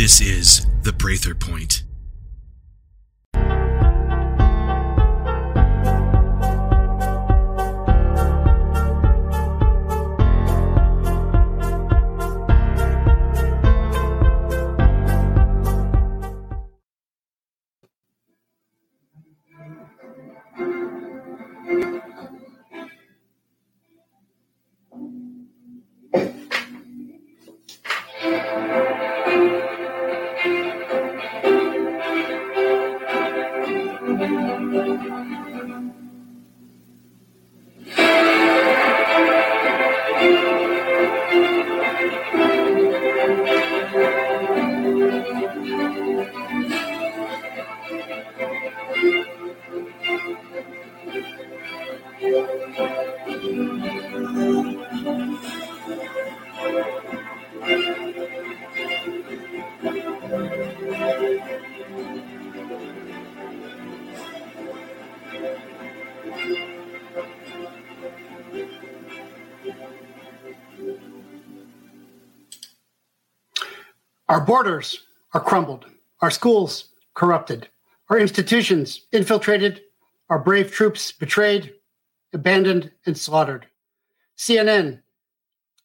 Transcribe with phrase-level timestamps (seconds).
[0.00, 1.82] This is the Prather Point.
[74.50, 75.86] Borders are crumbled,
[76.22, 77.68] our schools corrupted,
[78.08, 79.82] our institutions infiltrated,
[80.28, 81.72] our brave troops betrayed,
[82.32, 83.68] abandoned, and slaughtered.
[84.36, 85.02] CNN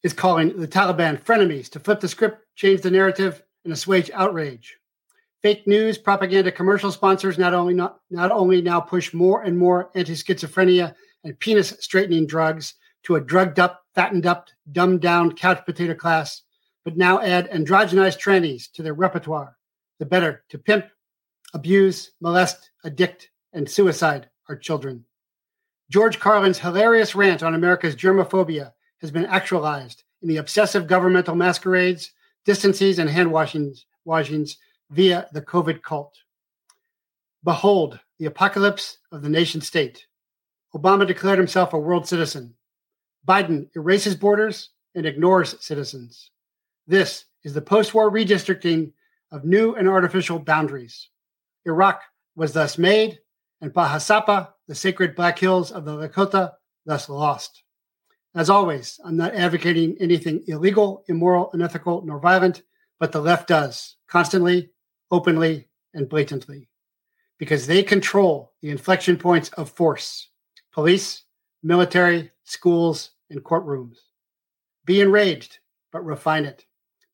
[0.02, 4.76] is calling the Taliban frenemies to flip the script, change the narrative, and assuage outrage.
[5.42, 9.92] Fake news, propaganda, commercial sponsors not only not, not only now push more and more
[9.94, 10.92] anti-schizophrenia
[11.22, 16.42] and penis straightening drugs to a drugged up, fattened up, dumbed down couch potato class
[16.86, 19.56] but now add androgenized trannies to their repertoire,
[19.98, 20.86] the better to pimp,
[21.52, 25.04] abuse, molest, addict, and suicide our children.
[25.90, 32.12] George Carlin's hilarious rant on America's germophobia has been actualized in the obsessive governmental masquerades,
[32.44, 34.56] distances, and hand washings, washings
[34.90, 36.14] via the COVID cult.
[37.42, 40.06] Behold the apocalypse of the nation state.
[40.72, 42.54] Obama declared himself a world citizen.
[43.26, 46.30] Biden erases borders and ignores citizens.
[46.86, 48.92] This is the post war redistricting
[49.32, 51.08] of new and artificial boundaries.
[51.64, 52.00] Iraq
[52.36, 53.18] was thus made,
[53.60, 56.52] and Pahasapa, the sacred Black Hills of the Lakota,
[56.84, 57.64] thus lost.
[58.34, 62.62] As always, I'm not advocating anything illegal, immoral, unethical, nor violent,
[63.00, 64.70] but the left does, constantly,
[65.10, 66.68] openly, and blatantly,
[67.38, 70.28] because they control the inflection points of force
[70.72, 71.22] police,
[71.62, 73.96] military, schools, and courtrooms.
[74.84, 75.58] Be enraged,
[75.90, 76.66] but refine it.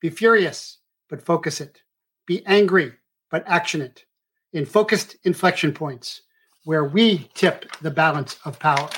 [0.03, 1.81] Be furious, but focus it.
[2.27, 2.93] Be angry,
[3.31, 4.05] but action it
[4.53, 6.23] in focused inflection points
[6.65, 8.91] where we tip the balance of power.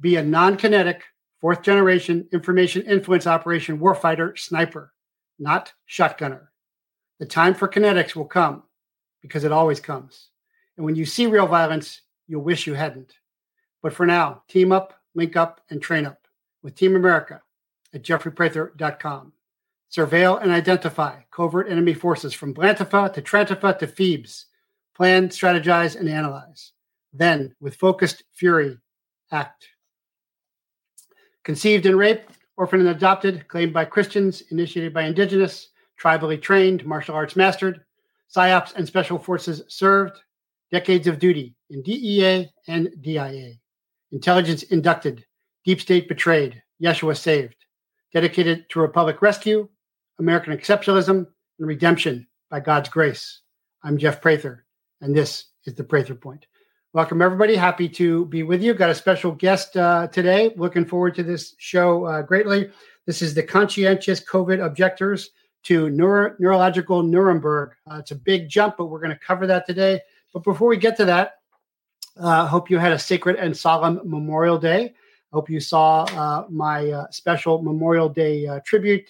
[0.00, 1.04] Be a non kinetic,
[1.40, 4.92] fourth generation information influence operation warfighter sniper,
[5.38, 6.48] not shotgunner.
[7.20, 8.64] The time for kinetics will come
[9.22, 10.30] because it always comes.
[10.76, 13.14] And when you see real violence, you'll wish you hadn't.
[13.80, 16.26] But for now, team up, link up, and train up
[16.64, 17.42] with Team America
[17.92, 19.32] at jeffreyprather.com
[19.94, 24.46] surveil and identify covert enemy forces from Blantifa to Trantifa to Thebes,
[24.96, 26.72] plan, strategize, and analyze.
[27.12, 28.76] Then, with focused fury,
[29.30, 29.68] act.
[31.44, 35.68] Conceived and raped, orphaned and adopted, claimed by Christians, initiated by indigenous,
[36.00, 37.84] tribally trained, martial arts mastered,
[38.34, 40.18] PSYOPs and special forces served,
[40.72, 43.52] decades of duty in DEA and DIA,
[44.10, 45.24] intelligence inducted,
[45.64, 47.54] deep state betrayed, Yeshua saved,
[48.12, 49.68] dedicated to Republic rescue,
[50.18, 51.26] American Exceptionalism,
[51.58, 53.40] and Redemption by God's Grace.
[53.82, 54.64] I'm Jeff Prather,
[55.00, 56.46] and this is the Prather Point.
[56.92, 57.56] Welcome, everybody.
[57.56, 58.74] Happy to be with you.
[58.74, 60.52] Got a special guest uh, today.
[60.56, 62.70] Looking forward to this show uh, greatly.
[63.06, 65.30] This is the conscientious COVID objectors
[65.64, 67.72] to neuro- neurological Nuremberg.
[67.90, 70.00] Uh, it's a big jump, but we're going to cover that today.
[70.32, 71.38] But before we get to that,
[72.20, 74.84] I uh, hope you had a sacred and solemn Memorial Day.
[74.84, 79.08] I hope you saw uh, my uh, special Memorial Day tribute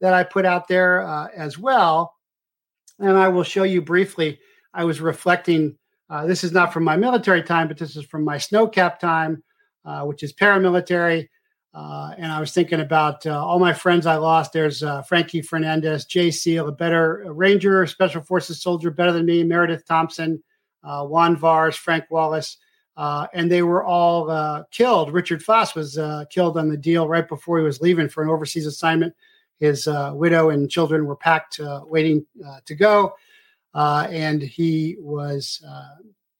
[0.00, 2.14] that I put out there uh, as well.
[2.98, 4.38] And I will show you briefly.
[4.74, 5.76] I was reflecting.
[6.10, 9.42] Uh, this is not from my military time, but this is from my snowcap time,
[9.84, 11.28] uh, which is paramilitary.
[11.74, 14.52] Uh, and I was thinking about uh, all my friends I lost.
[14.52, 19.44] There's uh, Frankie Fernandez, Jay Seal, a better Ranger, Special Forces soldier, better than me,
[19.44, 20.42] Meredith Thompson,
[20.82, 22.56] Juan Vars, Frank Wallace.
[22.96, 25.12] and they were all killed.
[25.12, 25.98] Richard Foss was
[26.30, 29.14] killed on the deal right before he was leaving for an overseas assignment
[29.58, 33.14] his uh, widow and children were packed, uh, waiting uh, to go,
[33.74, 35.62] uh, and he was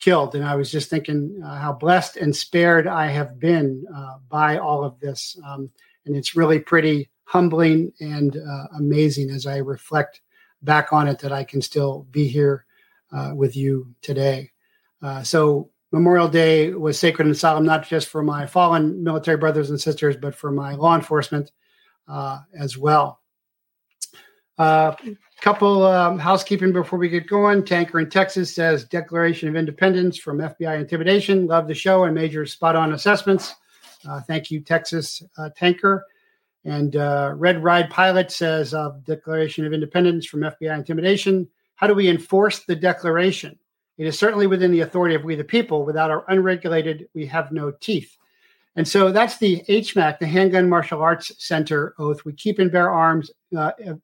[0.00, 0.34] killed.
[0.34, 3.84] And I was just thinking how blessed and spared I have been
[4.28, 5.70] by all of this, um,
[6.06, 8.36] and it's really pretty humbling and
[8.76, 10.20] amazing as I reflect
[10.62, 12.64] back on it that I can still be here
[13.34, 14.52] with you today.
[15.24, 19.80] So Memorial Day was sacred and solemn, not just for my fallen military brothers and
[19.80, 21.50] sisters, but for my law enforcement
[22.08, 23.20] uh, as well.
[24.58, 24.96] A uh,
[25.40, 27.64] couple um, housekeeping before we get going.
[27.64, 31.46] Tanker in Texas says Declaration of Independence from FBI Intimidation.
[31.46, 33.54] Love the show and major spot on assessments.
[34.08, 36.04] Uh, thank you, Texas uh, Tanker.
[36.64, 41.48] And uh, Red Ride Pilot says of Declaration of Independence from FBI Intimidation.
[41.76, 43.56] How do we enforce the Declaration?
[43.96, 45.84] It is certainly within the authority of we the people.
[45.84, 48.17] Without our unregulated, we have no teeth.
[48.78, 52.24] And so that's the HMAC, the Handgun Martial Arts Center oath.
[52.24, 53.94] We keep and bear arms, uh, uh,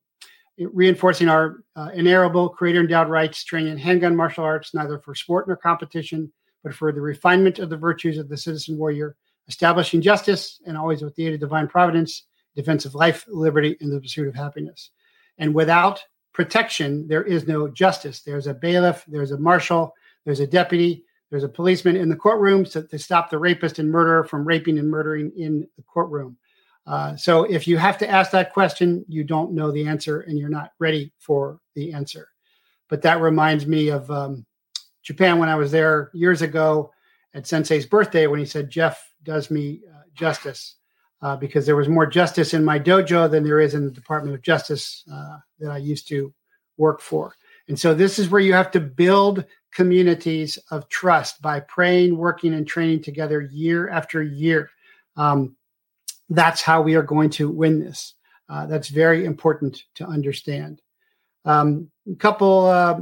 [0.59, 1.91] reinforcing our uh,
[2.57, 6.33] creator endowed rights, training in handgun martial arts, neither for sport nor competition,
[6.65, 9.15] but for the refinement of the virtues of the citizen warrior,
[9.47, 12.25] establishing justice, and always with the aid of divine providence,
[12.57, 14.91] defense of life, liberty, and the pursuit of happiness.
[15.39, 18.23] And without protection, there is no justice.
[18.23, 19.95] There's a bailiff, there's a marshal,
[20.25, 23.91] there's a deputy, there's a policeman in the courtroom to, to stop the rapist and
[23.91, 26.37] murderer from raping and murdering in the courtroom.
[26.87, 30.39] Uh, so if you have to ask that question, you don't know the answer and
[30.39, 32.29] you're not ready for the answer.
[32.89, 34.47] But that reminds me of um,
[35.03, 36.93] Japan when I was there years ago
[37.35, 40.77] at Sensei's birthday when he said, Jeff does me uh, justice
[41.21, 44.37] uh, because there was more justice in my dojo than there is in the Department
[44.37, 46.33] of Justice uh, that I used to
[46.77, 47.35] work for.
[47.69, 52.55] And so this is where you have to build communities of trust by praying, working,
[52.55, 54.71] and training together year after year.
[55.17, 55.57] Um,
[56.29, 58.15] that's how we are going to win this.
[58.49, 60.81] Uh, that's very important to understand.
[61.45, 63.01] Um, a couple uh,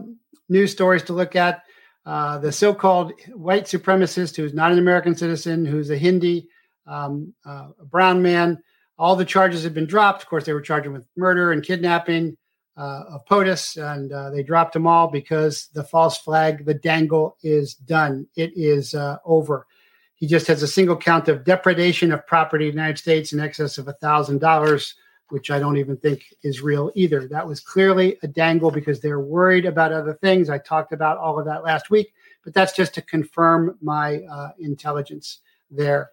[0.49, 1.63] news stories to look at.
[2.05, 6.49] Uh, the so called white supremacist who's not an American citizen, who's a Hindi,
[6.87, 8.61] um, uh, a brown man.
[8.99, 10.23] All the charges have been dropped.
[10.23, 12.37] Of course, they were charged with murder and kidnapping
[12.77, 17.37] uh, of POTUS, and uh, they dropped them all because the false flag, the dangle,
[17.43, 18.27] is done.
[18.37, 19.67] It is uh, over.
[20.15, 23.41] He just has a single count of depredation of property in the United States in
[23.41, 24.95] excess of $1,000,
[25.29, 27.27] which I don't even think is real either.
[27.27, 30.49] That was clearly a dangle because they're worried about other things.
[30.49, 32.15] I talked about all of that last week,
[32.45, 35.41] but that's just to confirm my uh, intelligence
[35.71, 36.11] there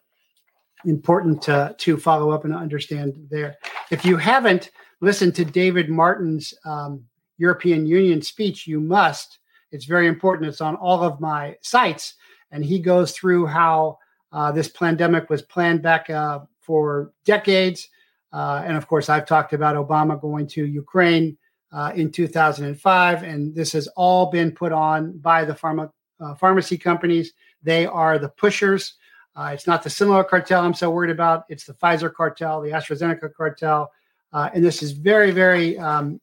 [0.85, 3.57] important to, to follow up and understand there.
[3.91, 7.03] If you haven't listened to David Martin's um,
[7.37, 9.39] European Union speech, you must.
[9.71, 10.49] It's very important.
[10.49, 12.15] It's on all of my sites.
[12.51, 13.99] And he goes through how
[14.31, 17.87] uh, this pandemic was planned back uh, for decades.
[18.33, 21.37] Uh, and of course, I've talked about Obama going to Ukraine
[21.71, 23.23] uh, in 2005.
[23.23, 27.33] And this has all been put on by the pharma, uh, pharmacy companies.
[27.63, 28.95] They are the pushers
[29.39, 31.45] uh, it's not the Sinaloa cartel I'm so worried about.
[31.47, 33.89] It's the Pfizer cartel, the AstraZeneca cartel.
[34.31, 36.19] Uh, and this is very, very um,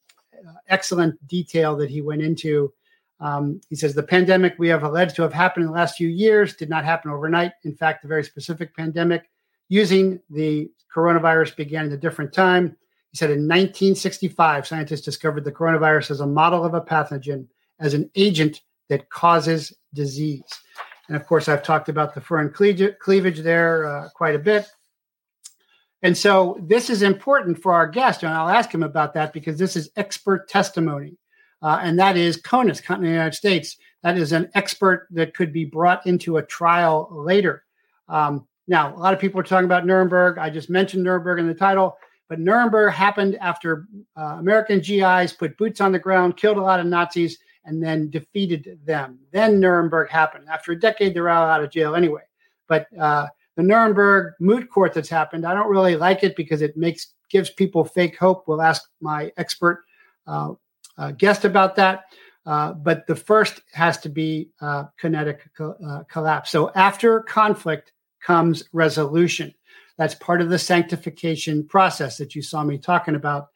[0.68, 2.72] excellent detail that he went into.
[3.18, 6.08] Um, he says the pandemic we have alleged to have happened in the last few
[6.08, 7.52] years did not happen overnight.
[7.64, 9.30] In fact, the very specific pandemic
[9.68, 12.76] using the coronavirus began at a different time.
[13.12, 17.46] He said in 1965, scientists discovered the coronavirus as a model of a pathogen,
[17.80, 20.44] as an agent that causes disease.
[21.08, 22.52] And of course, I've talked about the furin
[22.98, 24.66] cleavage there uh, quite a bit.
[26.02, 29.58] And so this is important for our guest, and I'll ask him about that because
[29.58, 31.16] this is expert testimony.
[31.62, 33.76] Uh, and that is CONUS, Continental United States.
[34.02, 37.64] That is an expert that could be brought into a trial later.
[38.08, 40.38] Um, now, a lot of people are talking about Nuremberg.
[40.38, 41.96] I just mentioned Nuremberg in the title,
[42.28, 43.86] but Nuremberg happened after
[44.16, 48.10] uh, American GIs put boots on the ground, killed a lot of Nazis, and then
[48.10, 49.18] defeated them.
[49.32, 50.46] Then Nuremberg happened.
[50.48, 52.22] After a decade, they're all out of jail anyway.
[52.68, 56.76] But uh, the Nuremberg moot court that's happened, I don't really like it because it
[56.76, 58.46] makes gives people fake hope.
[58.46, 59.84] We'll ask my expert
[60.26, 60.52] uh,
[60.96, 62.04] uh, guest about that.
[62.44, 66.50] Uh, but the first has to be uh, kinetic co- uh, collapse.
[66.50, 69.52] So after conflict comes resolution.
[69.98, 73.48] That's part of the sanctification process that you saw me talking about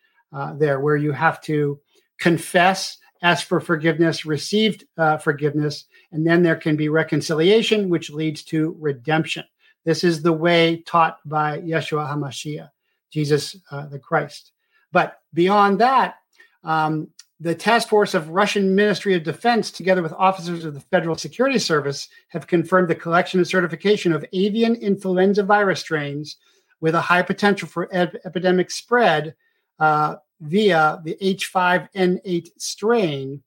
[0.56, 1.78] there, where you have to
[2.18, 8.42] confess ask for forgiveness, received uh, forgiveness, and then there can be reconciliation, which leads
[8.44, 9.44] to redemption.
[9.84, 12.70] This is the way taught by Yeshua HaMashiach,
[13.10, 14.52] Jesus uh, the Christ.
[14.92, 16.16] But beyond that,
[16.64, 17.08] um,
[17.40, 21.58] the task force of Russian Ministry of Defense, together with officers of the Federal Security
[21.58, 26.36] Service, have confirmed the collection and certification of avian influenza virus strains
[26.82, 29.34] with a high potential for ep- epidemic spread
[29.78, 33.42] uh, via the H5N8 strain.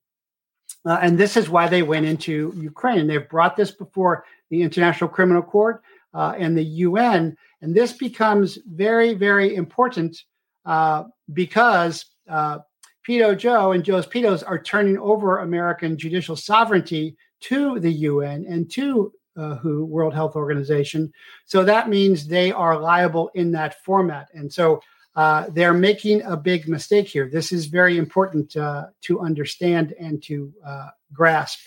[0.86, 3.06] Uh, and this is why they went into Ukraine.
[3.08, 5.84] They've brought this before the International Criminal Court
[6.14, 7.36] uh, and the UN.
[7.62, 10.18] And this becomes very, very important
[10.66, 12.60] uh, because uh,
[13.08, 18.70] Pedo Joe and Joe's Pedos are turning over American judicial sovereignty to the UN and
[18.72, 21.12] to uh, WHO, World Health Organization.
[21.46, 24.30] So that means they are liable in that format.
[24.34, 24.82] And so
[25.16, 27.30] uh, they're making a big mistake here.
[27.32, 31.60] This is very important uh, to understand and to uh, grasp.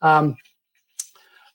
[0.00, 0.36] Um,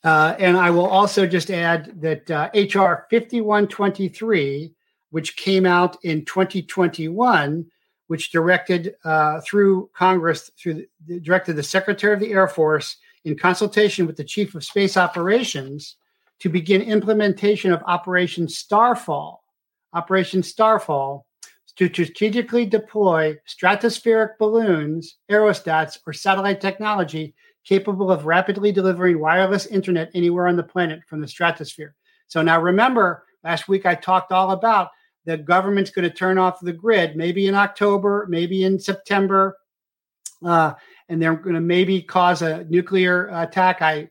[0.03, 4.73] uh, and I will also just add that HR uh, 5123,
[5.11, 7.65] which came out in 2021,
[8.07, 8.95] which directed
[9.43, 14.23] through Congress, through the, directed the Secretary of the Air Force in consultation with the
[14.23, 15.97] Chief of Space Operations
[16.39, 19.43] to begin implementation of Operation Starfall.
[19.93, 21.25] Operation Starfall
[21.79, 27.33] to strategically deploy stratospheric balloons, aerostats, or satellite technology
[27.69, 31.93] capable of rapidly delivering wireless internet anywhere on the planet from the stratosphere.
[32.27, 34.89] So now remember, last week I talked all about
[35.25, 39.55] the government's going to turn off the grid, maybe in October, maybe in September,
[40.43, 40.73] uh,
[41.09, 43.83] and they're going to maybe cause a nuclear attack.
[43.83, 44.09] I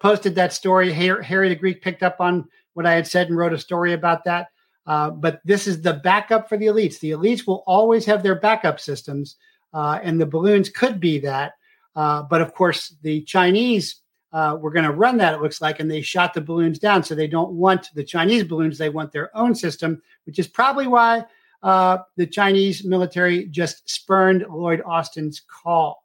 [0.00, 0.92] posted that story.
[0.92, 3.94] Harry, Harry the Greek picked up on what I had said and wrote a story
[3.94, 4.46] about that.
[4.86, 7.00] Uh, but this is the backup for the elites.
[7.00, 9.34] The elites will always have their backup systems,
[9.74, 11.54] uh, and the balloons could be that.
[11.96, 15.80] Uh, but of course, the Chinese uh, were going to run that, it looks like,
[15.80, 17.02] and they shot the balloons down.
[17.02, 20.86] So they don't want the Chinese balloons, they want their own system, which is probably
[20.86, 21.24] why
[21.62, 26.04] uh, the Chinese military just spurned Lloyd Austin's call.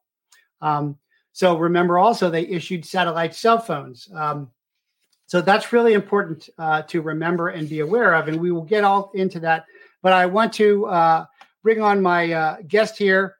[0.61, 0.97] Um,
[1.33, 4.09] so remember also, they issued satellite cell phones.
[4.15, 4.49] Um,
[5.27, 8.27] so that's really important uh, to remember and be aware of.
[8.27, 9.65] And we will get all into that.
[10.01, 11.25] But I want to uh,
[11.63, 13.37] bring on my uh, guest here.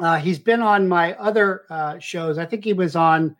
[0.00, 2.38] Uh, he's been on my other uh, shows.
[2.38, 3.36] I think he was on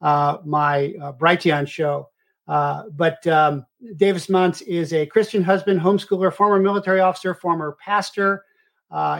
[0.00, 2.08] uh, my uh, Brighteon show.
[2.46, 8.44] but um, Davis Younts is a Christian husband, homeschooler, former military officer, former pastor.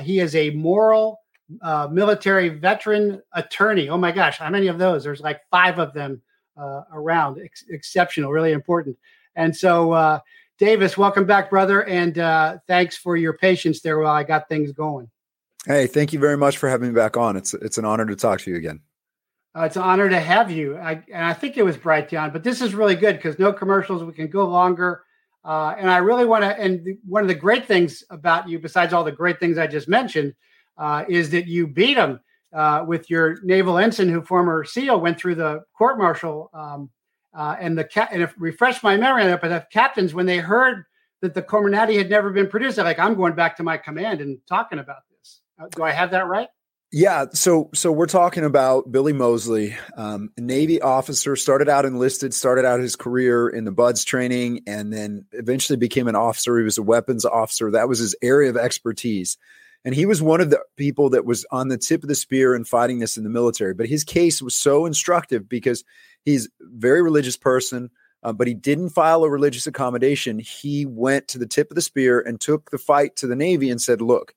[0.01, 1.21] he is a moral
[1.63, 3.89] uh, military veteran attorney.
[3.89, 5.05] Oh my gosh, how many of those?
[5.05, 6.21] There's like five of them
[6.57, 7.41] uh, around.
[7.43, 8.97] Ex- exceptional, really important.
[9.37, 10.21] And so, uh,
[10.59, 14.73] Davis, welcome back, brother, and uh, thanks for your patience there while I got things
[14.73, 15.09] going.
[15.69, 17.37] Hey, thank you very much for having me back on.
[17.37, 18.81] It's it's an honor to talk to you again.
[19.55, 20.79] Uh, it's an honor to have you.
[20.79, 23.53] I, and I think it was bright Brighteon, but this is really good because no
[23.53, 24.03] commercials.
[24.03, 25.03] We can go longer.
[25.45, 26.59] Uh, and I really want to.
[26.59, 29.89] And one of the great things about you, besides all the great things I just
[29.89, 30.35] mentioned,
[30.79, 32.21] uh, is that you beat them
[32.55, 36.49] uh, with your naval ensign, who former SEAL went through the court martial.
[36.55, 36.89] Um,
[37.35, 40.25] uh, and the ca- and if refresh my memory on that, but the captains, when
[40.25, 40.87] they heard
[41.21, 44.23] that the Comirnaty had never been produced, they're like, I'm going back to my command
[44.23, 45.03] and talking about
[45.75, 46.49] do I have that right?
[46.91, 52.65] Yeah, so so we're talking about Billy Mosley, um, Navy officer, started out enlisted, started
[52.65, 56.57] out his career in the BUD/S training, and then eventually became an officer.
[56.57, 57.71] He was a weapons officer.
[57.71, 59.37] That was his area of expertise.
[59.85, 62.55] And he was one of the people that was on the tip of the spear
[62.55, 63.75] in fighting this in the military.
[63.75, 65.85] But his case was so instructive because
[66.25, 67.91] he's a very religious person,
[68.23, 70.39] uh, but he didn't file a religious accommodation.
[70.39, 73.71] He went to the tip of the spear and took the fight to the Navy
[73.71, 74.35] and said, look,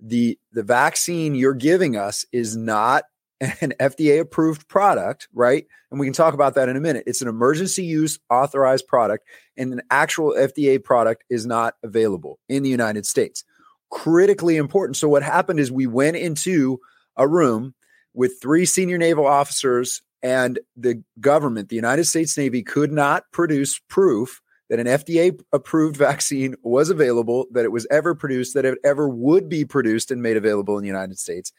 [0.00, 3.04] the the vaccine you're giving us is not
[3.40, 5.66] an FDA approved product, right?
[5.90, 7.04] And we can talk about that in a minute.
[7.06, 9.26] It's an emergency use authorized product,
[9.56, 13.44] and an actual FDA product is not available in the United States
[13.90, 14.96] critically important.
[14.96, 16.80] So what happened is we went into
[17.16, 17.74] a room
[18.14, 23.78] with three senior naval officers and the government, the United States Navy could not produce
[23.88, 28.78] proof that an FDA approved vaccine was available, that it was ever produced, that it
[28.84, 31.52] ever would be produced and made available in the United States.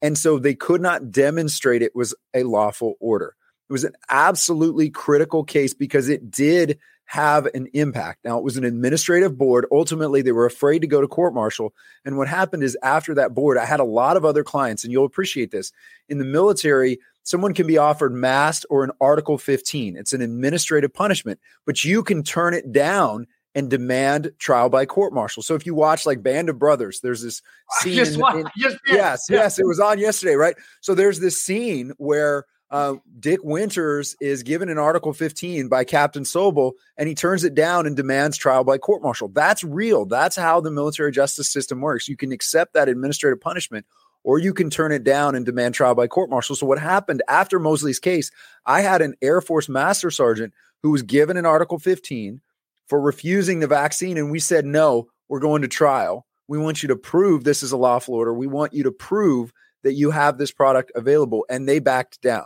[0.00, 3.36] And so they could not demonstrate it was a lawful order.
[3.68, 8.24] It was an absolutely critical case because it did have an impact.
[8.24, 9.66] Now, it was an administrative board.
[9.70, 11.74] Ultimately, they were afraid to go to court martial.
[12.04, 14.92] And what happened is, after that board, I had a lot of other clients, and
[14.92, 15.72] you'll appreciate this.
[16.08, 19.96] In the military, someone can be offered MAST or an Article 15.
[19.96, 25.12] It's an administrative punishment, but you can turn it down and demand trial by court
[25.12, 25.42] martial.
[25.42, 27.42] So if you watch like Band of Brothers, there's this
[27.80, 27.96] scene.
[27.96, 30.56] Just in, in, just, yes, yes, it was on yesterday, right?
[30.80, 36.22] So there's this scene where uh, Dick Winters is given an Article 15 by Captain
[36.22, 39.28] Sobel, and he turns it down and demands trial by court martial.
[39.28, 40.06] That's real.
[40.06, 42.08] That's how the military justice system works.
[42.08, 43.84] You can accept that administrative punishment,
[44.24, 46.56] or you can turn it down and demand trial by court martial.
[46.56, 48.30] So, what happened after Mosley's case?
[48.66, 50.52] I had an Air Force Master Sergeant
[50.82, 52.40] who was given an Article 15
[52.86, 56.26] for refusing the vaccine, and we said, no, we're going to trial.
[56.48, 58.34] We want you to prove this is a lawful order.
[58.34, 59.52] We want you to prove
[59.82, 61.46] that you have this product available.
[61.48, 62.44] And they backed down.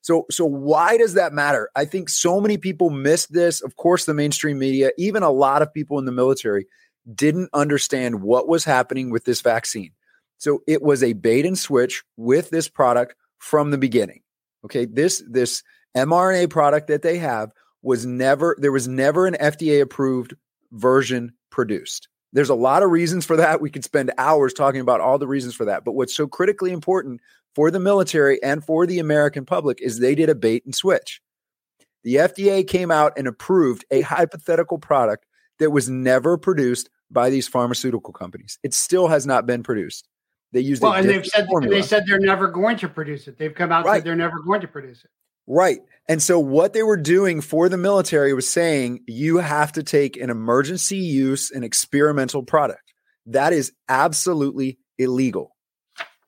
[0.00, 1.70] So, so why does that matter?
[1.76, 3.60] I think so many people missed this.
[3.60, 6.66] Of course, the mainstream media, even a lot of people in the military,
[7.14, 9.92] didn't understand what was happening with this vaccine.
[10.42, 14.22] So it was a bait and switch with this product from the beginning.
[14.64, 15.62] Okay, this this
[15.96, 20.34] mRNA product that they have was never there was never an FDA approved
[20.72, 22.08] version produced.
[22.32, 23.60] There's a lot of reasons for that.
[23.60, 25.84] We could spend hours talking about all the reasons for that.
[25.84, 27.20] But what's so critically important
[27.54, 31.20] for the military and for the American public is they did a bait and switch.
[32.02, 35.24] The FDA came out and approved a hypothetical product
[35.60, 38.58] that was never produced by these pharmaceutical companies.
[38.64, 40.08] It still has not been produced.
[40.52, 41.74] They used well, and they've said formula.
[41.74, 43.38] they said they're never going to produce it.
[43.38, 43.94] They've come out right.
[43.94, 45.10] and said they're never going to produce it.
[45.46, 45.80] Right.
[46.08, 50.16] And so what they were doing for the military was saying you have to take
[50.16, 52.92] an emergency use and experimental product.
[53.26, 55.56] That is absolutely illegal.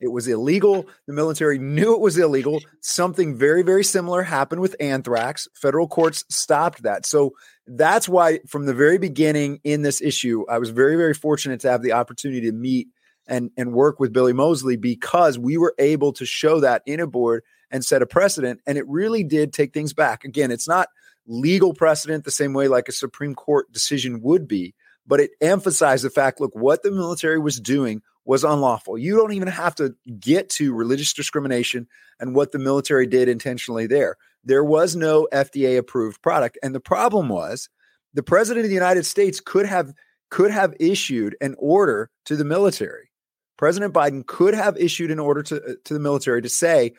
[0.00, 0.86] It was illegal.
[1.06, 2.60] The military knew it was illegal.
[2.82, 5.48] Something very, very similar happened with anthrax.
[5.54, 7.06] Federal courts stopped that.
[7.06, 7.32] So
[7.66, 11.70] that's why, from the very beginning in this issue, I was very, very fortunate to
[11.70, 12.88] have the opportunity to meet
[13.26, 17.06] and, and work with Billy Mosley because we were able to show that in a
[17.06, 18.60] board and set a precedent.
[18.66, 20.24] And it really did take things back.
[20.24, 20.88] Again, it's not
[21.26, 24.74] legal precedent the same way like a Supreme Court decision would be,
[25.06, 28.96] but it emphasized the fact look, what the military was doing was unlawful.
[28.96, 31.86] You don't even have to get to religious discrimination
[32.18, 34.16] and what the military did intentionally there.
[34.44, 36.58] There was no FDA approved product.
[36.62, 37.68] And the problem was
[38.14, 39.92] the president of the United States could have
[40.30, 43.10] could have issued an order to the military.
[43.56, 46.92] President Biden could have issued an order to, uh, to the military to say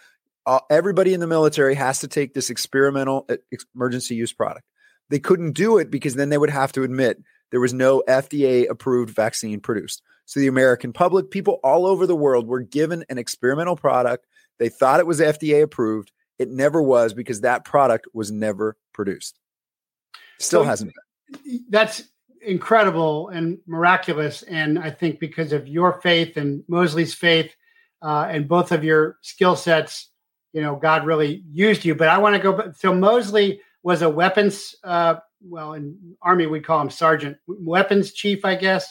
[0.45, 3.35] uh, everybody in the military has to take this experimental uh,
[3.73, 4.65] emergency use product.
[5.09, 7.21] They couldn't do it because then they would have to admit
[7.51, 10.01] there was no FDA approved vaccine produced.
[10.25, 14.25] So the American public, people all over the world were given an experimental product.
[14.57, 16.11] They thought it was FDA approved.
[16.39, 19.39] It never was because that product was never produced.
[20.39, 21.65] Still so hasn't been.
[21.69, 22.03] That's
[22.45, 24.43] incredible and miraculous.
[24.43, 27.55] And I think because of your faith and Mosley's faith
[28.01, 30.09] uh, and both of your skill sets,
[30.53, 31.95] you know, God really used you.
[31.95, 32.71] But I want to go.
[32.77, 38.45] So Mosley was a weapons, uh, well, in Army we call him sergeant, weapons chief,
[38.45, 38.87] I guess.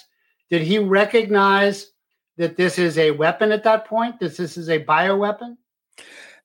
[0.51, 1.91] Did he recognize
[2.37, 4.21] that this is a weapon at that point?
[4.21, 5.57] That this is a bioweapon?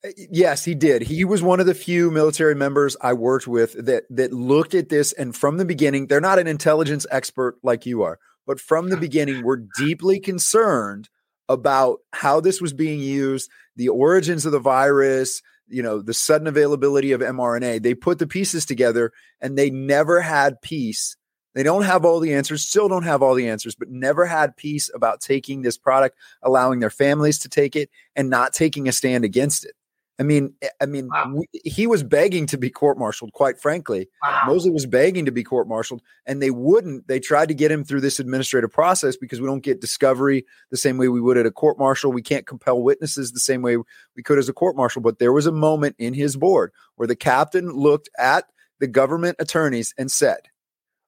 [0.06, 1.02] Uh, yes, he did.
[1.02, 4.90] He was one of the few military members I worked with that that looked at
[4.90, 8.90] this and from the beginning, they're not an intelligence expert like you are, but from
[8.90, 11.10] the beginning were deeply concerned
[11.50, 16.48] about how this was being used, the origins of the virus, you know, the sudden
[16.48, 17.82] availability of mRNA.
[17.82, 21.18] They put the pieces together and they never had peace.
[21.56, 24.56] They don't have all the answers, still don't have all the answers, but never had
[24.56, 28.92] peace about taking this product, allowing their families to take it, and not taking a
[28.92, 29.74] stand against it.
[30.20, 31.32] I mean, eh, I mean, wow.
[31.34, 33.32] we, he was begging to be court-martialed.
[33.32, 34.44] Quite frankly, wow.
[34.48, 37.08] Mosley was begging to be court-martialed, and they wouldn't.
[37.08, 40.78] They tried to get him through this administrative process because we don't get discovery the
[40.78, 42.12] same way we would at a court-martial.
[42.12, 45.02] We can't compel witnesses the same way we could as a court-martial.
[45.02, 48.46] But there was a moment in his board where the captain looked at
[48.80, 50.50] the government attorneys and said,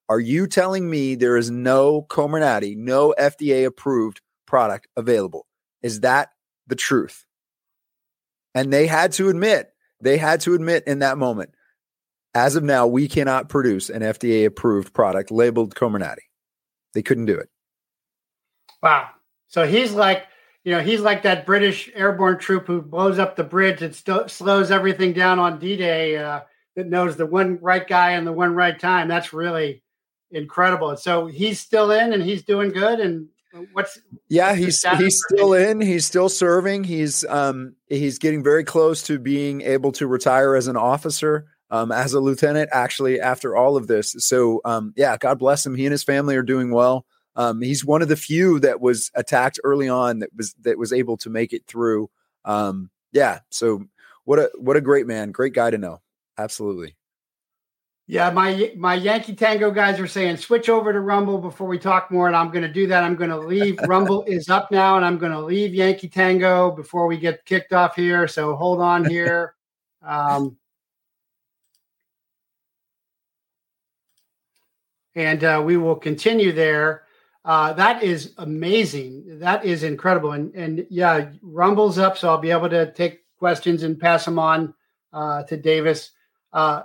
[0.07, 5.47] "Are you telling me there is no Comirnaty, no FDA-approved product available?
[5.81, 6.29] Is that
[6.65, 7.25] the truth?"
[8.53, 11.51] And they had to admit, they had to admit in that moment,
[12.33, 16.23] as of now, we cannot produce an FDA approved product labeled Comirnaty.
[16.93, 17.49] They couldn't do it.
[18.81, 19.09] Wow.
[19.47, 20.27] So he's like,
[20.63, 24.29] you know, he's like that British airborne troop who blows up the bridge and st-
[24.29, 26.41] slows everything down on D Day uh,
[26.75, 29.07] that knows the one right guy and the one right time.
[29.07, 29.83] That's really
[30.29, 30.95] incredible.
[30.97, 32.99] So he's still in and he's doing good.
[32.99, 33.27] And
[33.73, 39.03] what's yeah he's he's still in he's still serving he's um he's getting very close
[39.03, 43.75] to being able to retire as an officer um as a lieutenant actually after all
[43.75, 44.15] of this.
[44.19, 47.05] So um yeah god bless him he and his family are doing well.
[47.35, 50.93] Um he's one of the few that was attacked early on that was that was
[50.93, 52.09] able to make it through.
[52.45, 53.83] Um yeah so
[54.23, 56.01] what a what a great man great guy to know
[56.37, 56.95] absolutely
[58.11, 62.11] yeah, my my Yankee Tango guys are saying switch over to Rumble before we talk
[62.11, 63.05] more, and I'm going to do that.
[63.05, 63.79] I'm going to leave.
[63.87, 67.71] Rumble is up now, and I'm going to leave Yankee Tango before we get kicked
[67.71, 68.27] off here.
[68.27, 69.55] So hold on here.
[70.03, 70.57] Um,
[75.13, 77.03] and uh, we will continue there.
[77.45, 79.37] Uh, that is amazing.
[79.37, 80.31] That is incredible.
[80.31, 84.39] And and yeah, Rumble's up, so I'll be able to take questions and pass them
[84.39, 84.73] on
[85.13, 86.13] uh, to Davis.
[86.51, 86.81] Uh,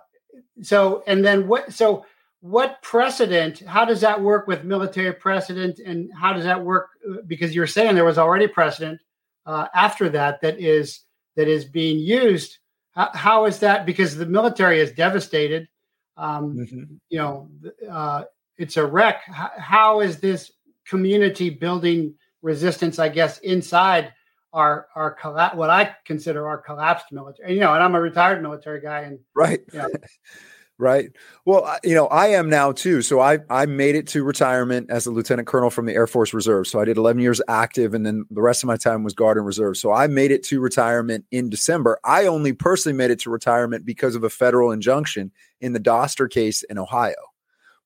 [0.63, 2.05] so and then what so
[2.41, 5.79] what precedent how does that work with military precedent?
[5.79, 6.91] And how does that work
[7.27, 9.01] because you're saying there was already precedent
[9.47, 11.01] uh, after that that is
[11.37, 12.59] that is being used.
[12.93, 15.69] How, how is that because the military is devastated
[16.17, 16.95] um, mm-hmm.
[17.11, 17.49] you know
[17.91, 18.25] uh,
[18.59, 19.23] it's a wreck.
[19.25, 20.53] How, how is this
[20.87, 24.13] community building resistance, I guess, inside
[24.57, 27.55] our our colla- what I consider our collapsed military.
[27.55, 29.89] You know, and I'm a retired military guy, and right, you know,
[30.79, 31.11] right.
[31.45, 33.03] Well, you know, I am now too.
[33.03, 36.33] So I I made it to retirement as a lieutenant colonel from the Air Force
[36.33, 36.67] Reserve.
[36.67, 39.37] So I did 11 years active, and then the rest of my time was guard
[39.37, 39.77] and reserve.
[39.77, 42.01] So I made it to retirement in December.
[42.03, 46.31] I only personally made it to retirement because of a federal injunction in the Doster
[46.31, 47.15] case in Ohio.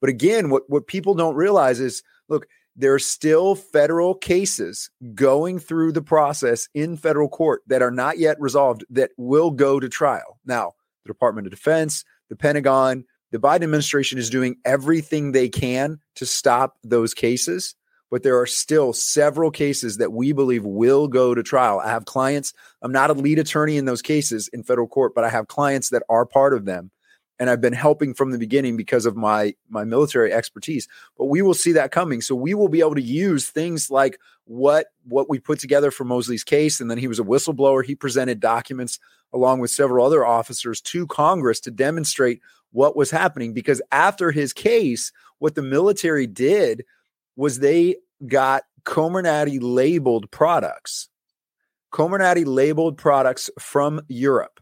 [0.01, 2.47] But again, what what people don't realize is, look
[2.81, 8.19] there are still federal cases going through the process in federal court that are not
[8.19, 10.39] yet resolved that will go to trial.
[10.47, 10.73] Now,
[11.05, 16.25] the Department of Defense, the Pentagon, the Biden administration is doing everything they can to
[16.25, 17.75] stop those cases,
[18.11, 21.81] but there are still several cases that we believe will go to trial.
[21.81, 25.23] I have clients, I'm not a lead attorney in those cases in federal court, but
[25.23, 26.91] I have clients that are part of them
[27.41, 30.87] and I've been helping from the beginning because of my my military expertise.
[31.17, 32.21] But we will see that coming.
[32.21, 36.05] So we will be able to use things like what what we put together for
[36.05, 37.85] Mosley's case and then he was a whistleblower.
[37.85, 39.01] He presented documents
[39.33, 42.41] along with several other officers to Congress to demonstrate
[42.73, 46.85] what was happening because after his case what the military did
[47.37, 51.09] was they got Comirnaty labeled products.
[51.91, 54.60] Comirnaty labeled products from Europe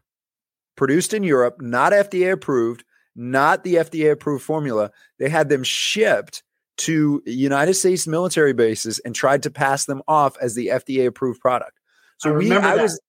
[0.78, 4.90] produced in Europe, not FDA approved, not the FDA approved formula.
[5.18, 6.42] They had them shipped
[6.78, 11.40] to United States military bases and tried to pass them off as the FDA approved
[11.40, 11.78] product.
[12.18, 12.82] So I we I that.
[12.82, 13.00] was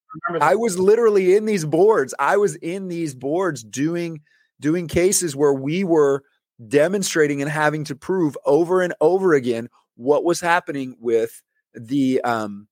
[0.42, 2.14] I, I was literally in these boards.
[2.18, 4.22] I was in these boards doing
[4.60, 6.24] doing cases where we were
[6.68, 11.42] demonstrating and having to prove over and over again what was happening with
[11.76, 12.68] the um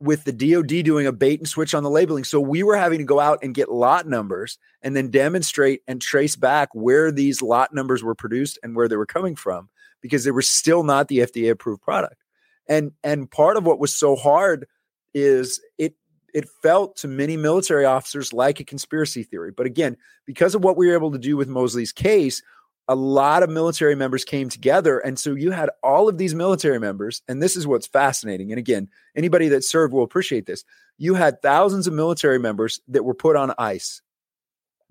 [0.00, 2.24] with the DoD doing a bait and switch on the labeling.
[2.24, 6.00] So we were having to go out and get lot numbers and then demonstrate and
[6.00, 9.68] trace back where these lot numbers were produced and where they were coming from
[10.00, 12.22] because they were still not the FDA approved product.
[12.68, 14.66] And and part of what was so hard
[15.14, 15.94] is it
[16.34, 19.50] it felt to many military officers like a conspiracy theory.
[19.50, 22.42] But again, because of what we were able to do with Mosley's case,
[22.88, 24.98] a lot of military members came together.
[24.98, 27.22] And so you had all of these military members.
[27.28, 28.50] And this is what's fascinating.
[28.50, 30.64] And again, anybody that served will appreciate this.
[30.96, 34.00] You had thousands of military members that were put on ice.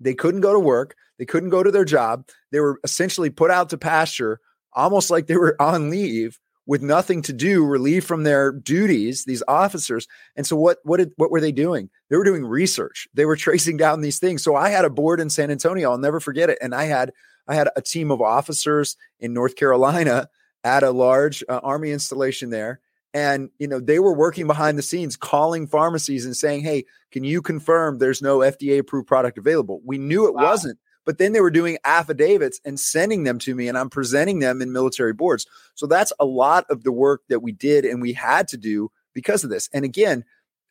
[0.00, 2.28] They couldn't go to work, they couldn't go to their job.
[2.52, 4.40] They were essentially put out to pasture,
[4.72, 9.42] almost like they were on leave with nothing to do, relieved from their duties, these
[9.48, 10.06] officers.
[10.36, 11.90] And so what what did what were they doing?
[12.10, 13.08] They were doing research.
[13.12, 14.44] They were tracing down these things.
[14.44, 16.58] So I had a board in San Antonio, I'll never forget it.
[16.62, 17.12] And I had
[17.48, 20.28] I had a team of officers in North Carolina
[20.64, 22.80] at a large uh, army installation there.
[23.14, 27.24] And you know they were working behind the scenes calling pharmacies and saying hey can
[27.24, 29.80] you confirm there's no fda approved product available?
[29.82, 30.44] We knew it wow.
[30.44, 34.40] wasn't but then they were doing affidavits and sending them to me and i'm presenting
[34.40, 35.46] them in military boards.
[35.74, 38.90] So that's a lot of the work that we did and we had to do
[39.14, 39.70] because of this.
[39.72, 40.22] And again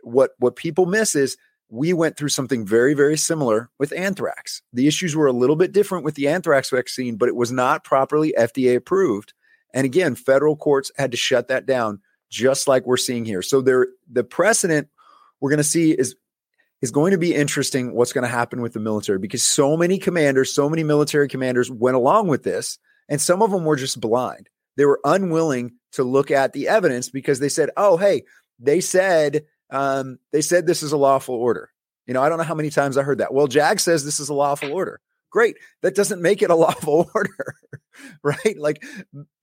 [0.04, 1.38] what what people miss is
[1.70, 4.62] we went through something very, very similar with anthrax.
[4.74, 7.84] The issues were a little bit different with the anthrax vaccine, but it was not
[7.84, 9.34] properly FDA approved.
[9.74, 13.42] And again, federal courts had to shut that down, just like we're seeing here.
[13.42, 14.88] So there, the precedent
[15.40, 16.16] we're going to see is
[16.82, 17.94] is going to be interesting.
[17.94, 21.72] What's going to happen with the military because so many commanders, so many military commanders
[21.72, 22.78] went along with this,
[23.10, 24.48] and some of them were just blind.
[24.78, 28.24] They were unwilling to look at the evidence because they said, "Oh, hey,
[28.58, 31.70] they said." Um, they said this is a lawful order.
[32.06, 33.34] You know, I don't know how many times I heard that.
[33.34, 35.02] Well, JAG says this is a lawful order.
[35.30, 35.58] Great.
[35.82, 37.56] That doesn't make it a lawful order,
[38.24, 38.58] right?
[38.58, 38.84] Like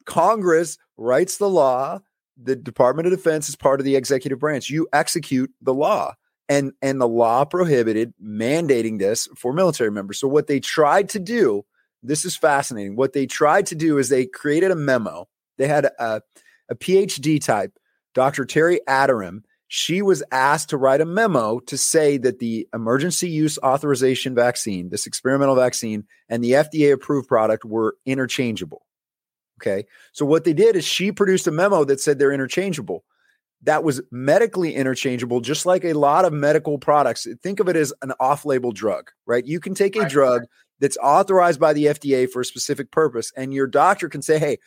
[0.07, 2.01] Congress writes the law.
[2.43, 4.71] The Department of Defense is part of the executive branch.
[4.71, 6.15] You execute the law.
[6.49, 10.21] And, and the law prohibited mandating this for military members.
[10.21, 11.65] So, what they tried to do,
[12.03, 12.97] this is fascinating.
[12.97, 15.27] What they tried to do is they created a memo.
[15.57, 16.21] They had a,
[16.69, 17.79] a PhD type,
[18.15, 18.45] Dr.
[18.45, 23.59] Terry Adirim, she was asked to write a memo to say that the emergency use
[23.59, 28.83] authorization vaccine, this experimental vaccine, and the FDA approved product were interchangeable.
[29.61, 29.87] Okay.
[30.13, 33.05] So what they did is she produced a memo that said they're interchangeable.
[33.63, 37.27] That was medically interchangeable, just like a lot of medical products.
[37.43, 39.47] Think of it as an off label drug, right?
[39.47, 40.43] You can take a drug
[40.81, 44.59] that's authorized by the FDA for a specific purpose, and your doctor can say, hey,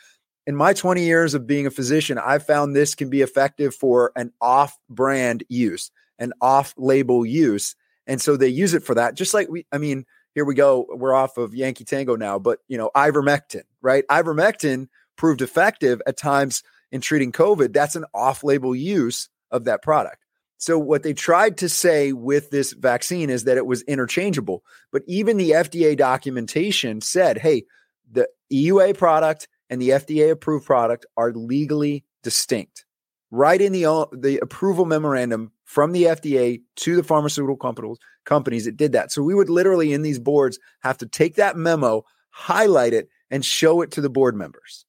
[0.48, 4.14] in my 20 years of being a physician, I found this can be effective for
[4.16, 7.76] an off brand use, an off label use.
[8.08, 9.16] And so they use it for that.
[9.16, 10.88] Just like we, I mean, here we go.
[10.90, 14.06] We're off of Yankee Tango now, but you know, ivermectin, right?
[14.08, 17.74] Ivermectin proved effective at times in treating COVID.
[17.74, 20.24] That's an off label use of that product.
[20.60, 24.64] So what they tried to say with this vaccine is that it was interchangeable.
[24.94, 27.66] But even the FDA documentation said, hey,
[28.10, 32.86] the EUA product and the FDA approved product are legally distinct.
[33.32, 38.78] right in the the approval memorandum from the FDA to the pharmaceutical companies companies it
[38.78, 42.94] did that so we would literally in these boards have to take that memo highlight
[42.94, 44.86] it and show it to the board members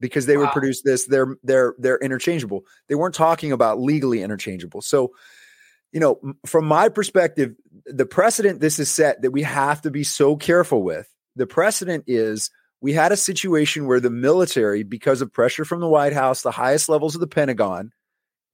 [0.00, 0.44] because they wow.
[0.44, 5.12] would produce this they're they're they're interchangeable they weren't talking about legally interchangeable so
[5.92, 7.54] you know from my perspective
[7.86, 12.04] the precedent this is set that we have to be so careful with the precedent
[12.06, 12.50] is
[12.84, 16.50] we had a situation where the military, because of pressure from the White House, the
[16.50, 17.92] highest levels of the Pentagon,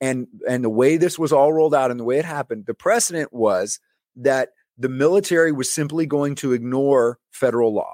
[0.01, 2.73] and and the way this was all rolled out and the way it happened, the
[2.73, 3.81] precedent was
[4.15, 7.93] that the military was simply going to ignore federal law.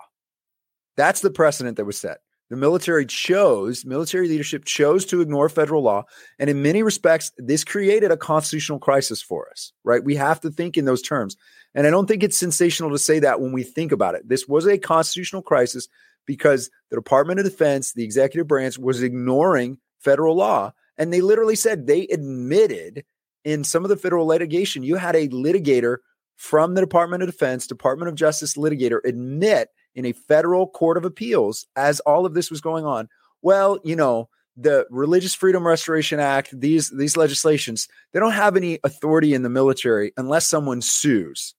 [0.98, 2.18] That's the precedent that was set.
[2.50, 6.04] The military chose, military leadership chose to ignore federal law.
[6.38, 10.04] And in many respects, this created a constitutional crisis for us, right?
[10.04, 11.34] We have to think in those terms.
[11.74, 14.28] And I don't think it's sensational to say that when we think about it.
[14.28, 15.88] This was a constitutional crisis
[16.26, 20.72] because the Department of Defense, the executive branch, was ignoring federal law.
[20.98, 23.04] And they literally said they admitted
[23.44, 25.98] in some of the federal litigation, you had a litigator
[26.36, 31.04] from the Department of Defense, Department of Justice litigator admit in a federal court of
[31.04, 33.08] appeals as all of this was going on.
[33.42, 38.78] Well, you know, the Religious Freedom Restoration Act, these these legislations, they don't have any
[38.84, 41.54] authority in the military unless someone sues.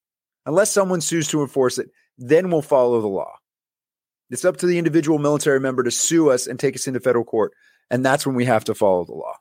[0.45, 3.36] Unless someone sues to enforce it, then we'll follow the law.
[4.29, 7.23] It's up to the individual military member to sue us and take us into federal
[7.23, 7.53] court.
[7.89, 9.35] And that's when we have to follow the law.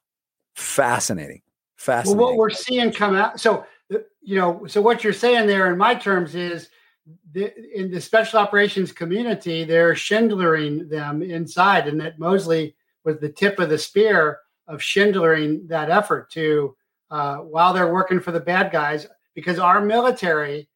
[0.55, 1.43] Fascinating.
[1.77, 2.19] Fascinating.
[2.19, 3.41] Well, what we're seeing come out.
[3.41, 6.69] So, you know, so what you're saying there in my terms is
[7.33, 13.29] the, in the special operations community, they're Schindlering them inside, and that Mosley was the
[13.29, 16.77] tip of the spear of Schindlering that effort to,
[17.11, 20.69] uh, while they're working for the bad guys, because our military,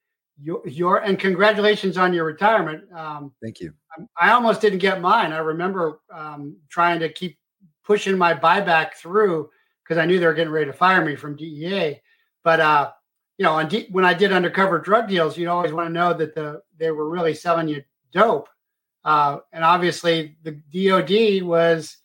[0.43, 2.85] your, your and congratulations on your retirement.
[2.93, 3.73] Um, Thank you.
[4.21, 5.33] I almost didn't get mine.
[5.33, 7.39] I remember um, trying to keep
[7.85, 9.51] pushing my buyback through
[9.83, 12.01] because I knew they were getting ready to fire me from DEA.
[12.45, 12.93] But uh,
[13.39, 16.35] you know, D- when I did undercover drug deals, you always want to know that
[16.35, 18.49] the they were really selling you dope.
[19.05, 21.97] Uh, and obviously, the DoD was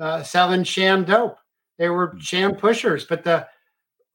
[0.00, 1.38] uh, selling sham dope.
[1.78, 2.18] They were hmm.
[2.18, 3.04] sham pushers.
[3.04, 3.48] But the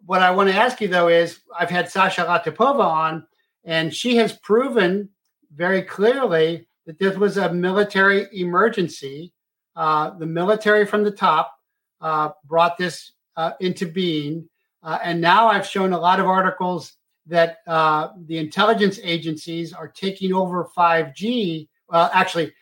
[0.06, 3.28] what I want to ask you though is, I've had Sasha Latypova on,
[3.68, 5.10] and she has proven
[5.54, 9.34] very clearly that this was a military emergency.
[9.76, 11.54] Uh, the military from the top
[12.00, 14.48] uh, brought this uh, into being.
[14.82, 16.94] Uh, and now I've shown a lot of articles
[17.26, 21.68] that uh, the intelligence agencies are taking over 5G.
[21.90, 22.54] Well, actually,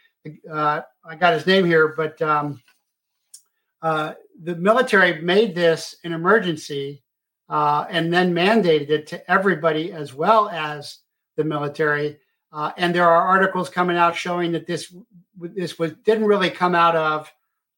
[0.51, 2.59] uh, I got his name here, but um,
[3.81, 7.03] the military made this an emergency
[7.49, 10.99] and then mandated it to everybody as well as
[11.36, 12.17] the military.
[12.51, 14.93] Uh, and there are articles coming out showing that this
[15.38, 17.31] this was didn't really come out of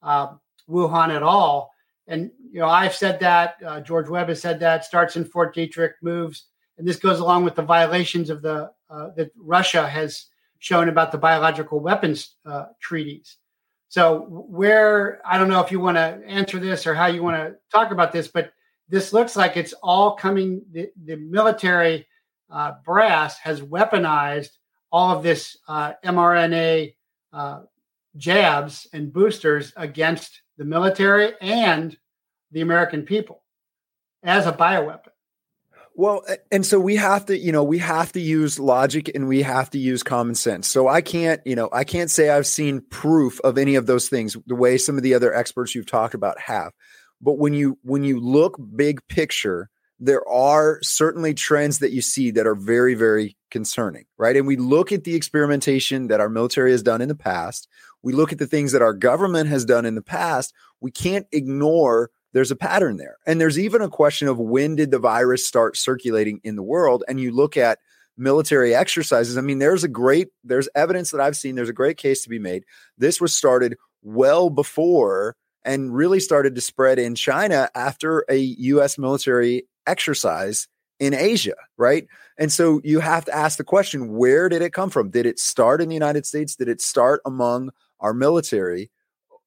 [0.03, 0.27] uh,
[0.69, 1.73] Wuhan at all.
[2.08, 3.56] And you know, I've said that.
[3.65, 4.86] Uh, George Webb has said that.
[4.86, 6.45] Starts in Fort Detrick, moves,
[6.77, 10.27] and this goes along with the violations of the uh, that Russia has
[10.60, 13.38] shown about the biological weapons uh, treaties.
[13.89, 17.38] So where I don't know if you want to answer this or how you want
[17.38, 18.51] to talk about this, but
[18.89, 20.62] this looks like it's all coming.
[20.71, 22.08] The, the military
[22.50, 24.52] uh, brass has weaponized
[24.91, 26.95] all of this uh, mRNA
[27.34, 27.62] uh,
[28.15, 31.97] jabs and boosters against the military and
[32.52, 33.43] the American people
[34.23, 35.10] as a bioweapon.
[35.95, 39.41] Well, and so we have to, you know, we have to use logic and we
[39.41, 40.67] have to use common sense.
[40.67, 44.08] So I can't, you know, I can't say I've seen proof of any of those
[44.08, 46.71] things the way some of the other experts you've talked about have.
[47.21, 52.32] But when you when you look big picture, there are certainly trends that you see
[52.32, 54.36] that are very, very concerning, right?
[54.36, 57.67] And we look at the experimentation that our military has done in the past.
[58.03, 60.53] We look at the things that our government has done in the past.
[60.82, 63.17] We can't ignore there's a pattern there.
[63.25, 67.03] And there's even a question of when did the virus start circulating in the world?
[67.08, 67.80] And you look at
[68.17, 69.38] military exercises.
[69.38, 72.30] I mean, there's a great, there's evidence that I've seen, there's a great case to
[72.30, 72.63] be made.
[72.97, 75.36] This was started well before
[75.67, 80.67] and really started to spread in China after a US military exercise
[80.99, 82.08] in Asia, right?
[82.39, 85.10] And so you have to ask the question where did it come from?
[85.10, 86.56] Did it start in the United States?
[86.56, 88.89] Did it start among our military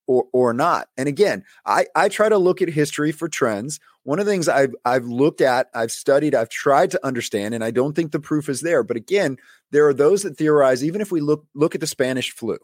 [0.07, 0.89] or, or not?
[0.99, 3.81] And again, I, I try to look at history for trends.
[4.03, 7.65] One of the things I've, I've looked at, I've studied, I've tried to understand, and
[7.65, 8.83] I don't think the proof is there.
[8.83, 9.39] But again,
[9.71, 12.59] there are those that theorize, even if we look, look at the Spanish flu,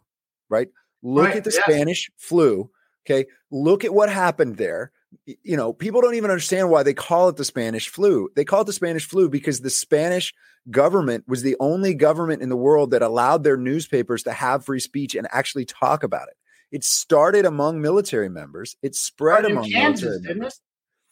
[0.51, 0.69] right?
[1.03, 1.63] Look right, at the yeah.
[1.63, 2.71] Spanish flu.
[3.07, 3.27] Okay.
[3.51, 4.93] Look at what happened there
[5.25, 8.29] you know, people don't even understand why they call it the Spanish flu.
[8.37, 10.35] They call it the Spanish flu because the Spanish
[10.71, 14.81] government was the only government in the world that allowed their newspapers to have free
[14.81, 16.35] speech and actually talk about it.
[16.73, 18.77] It started among military members.
[18.83, 20.61] It spread among Kansas, military members.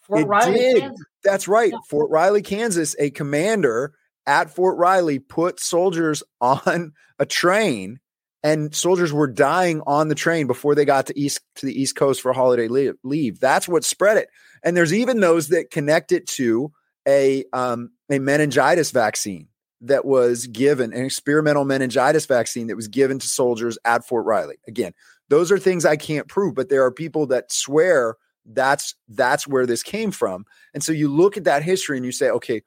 [0.02, 0.80] Fort It Riley, did.
[0.80, 1.06] Kansas.
[1.22, 1.72] That's right.
[1.72, 1.78] Yeah.
[1.88, 3.94] Fort Riley, Kansas, a commander
[4.26, 8.00] at Fort Riley put soldiers on a train
[8.44, 11.96] and soldiers were dying on the train before they got to east to the east
[11.96, 12.68] coast for holiday
[13.02, 13.40] leave.
[13.40, 14.28] That's what spread it.
[14.62, 16.70] And there's even those that connect it to
[17.08, 19.48] a um, a meningitis vaccine
[19.80, 24.56] that was given, an experimental meningitis vaccine that was given to soldiers at Fort Riley.
[24.68, 24.92] Again,
[25.30, 29.64] those are things I can't prove, but there are people that swear that's that's where
[29.64, 30.44] this came from.
[30.74, 32.60] And so you look at that history and you say, okay,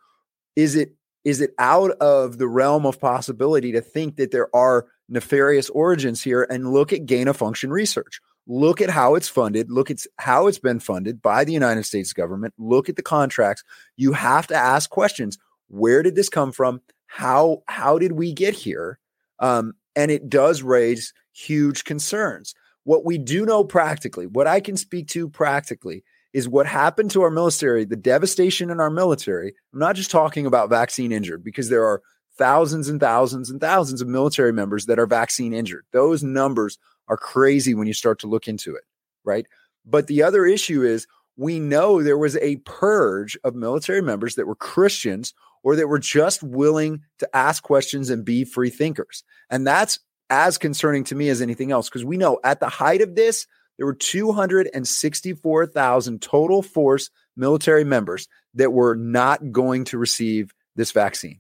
[0.56, 4.88] is it is it out of the realm of possibility to think that there are
[5.10, 8.22] nefarious origins here and look at gain of function research?
[8.48, 12.14] Look at how it's funded look at how it's been funded by the united states
[12.14, 13.64] government look at the contracts.
[13.98, 15.38] You have to ask questions.
[15.68, 16.82] Where did this come from?
[17.08, 19.00] How how did we get here?
[19.40, 22.56] Um, and it does raise huge concerns.
[22.84, 26.04] What we do know practically what i can speak to practically
[26.38, 30.46] is what happened to our military the devastation in our military i'm not just talking
[30.46, 32.02] about vaccine injured because there are
[32.38, 35.86] thousands and thousands and thousands of military members that are vaccine injured.
[35.92, 38.84] Those numbers are crazy when you start to look into it,
[39.24, 39.46] right?
[39.86, 44.48] But the other issue is we know there was a purge of military members that
[44.48, 49.24] were Christians or that were just willing to ask questions and be free thinkers.
[49.50, 53.02] And that's as concerning to me as anything else because we know at the height
[53.02, 53.48] of this,
[53.78, 61.40] there were 264,000 total force military members that were not going to receive this vaccine.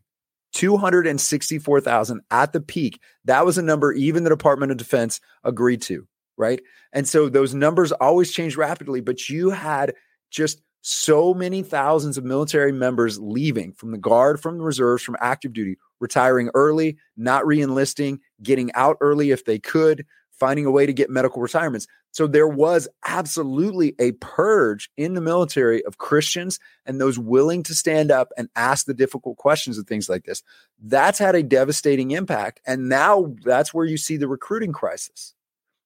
[0.53, 3.01] 264,000 at the peak.
[3.25, 6.61] That was a number even the Department of Defense agreed to, right?
[6.93, 9.93] And so those numbers always change rapidly, but you had
[10.31, 15.17] just so many thousands of military members leaving from the guard, from the reserves, from
[15.19, 20.05] active duty, retiring early, not re-enlisting, getting out early if they could,
[20.39, 21.87] finding a way to get medical retirements.
[22.11, 27.75] So there was absolutely a purge in the military of Christians and those willing to
[27.75, 30.43] stand up and ask the difficult questions of things like this.
[30.81, 32.61] That's had a devastating impact.
[32.65, 35.33] And now that's where you see the recruiting crisis.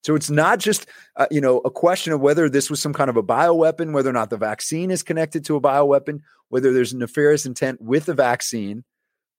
[0.04, 3.10] So it's not just uh, you know a question of whether this was some kind
[3.10, 6.94] of a bioweapon, whether or not the vaccine is connected to a bioweapon, whether there's
[6.94, 8.84] nefarious intent with the vaccine,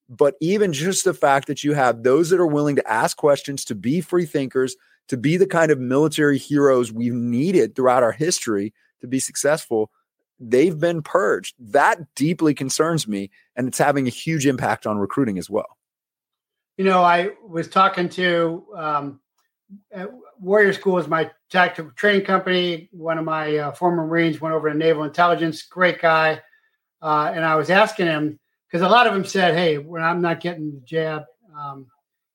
[0.08, 3.64] but even just the fact that you have those that are willing to ask questions,
[3.64, 4.76] to be free thinkers,
[5.08, 9.90] to be the kind of military heroes we've needed throughout our history to be successful,
[10.40, 11.54] they've been purged.
[11.58, 15.76] That deeply concerns me, and it's having a huge impact on recruiting as well.
[16.76, 19.20] You know, I was talking to um,
[20.40, 22.88] Warrior School is my tactical training company.
[22.92, 25.62] One of my uh, former Marines went over to Naval Intelligence.
[25.62, 26.40] Great guy,
[27.00, 30.20] uh, and I was asking him because a lot of them said, "Hey, when I'm
[30.20, 31.24] not getting the jab,
[31.56, 31.86] um,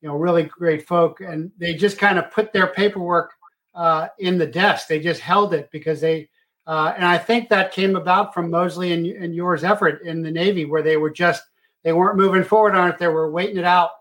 [0.01, 3.33] you know, really great folk, and they just kind of put their paperwork
[3.75, 4.87] uh, in the desk.
[4.87, 6.29] They just held it because they,
[6.65, 10.31] uh, and I think that came about from Mosley and, and yours effort in the
[10.31, 11.43] Navy, where they were just
[11.83, 12.97] they weren't moving forward on it.
[12.97, 13.91] They were waiting it out.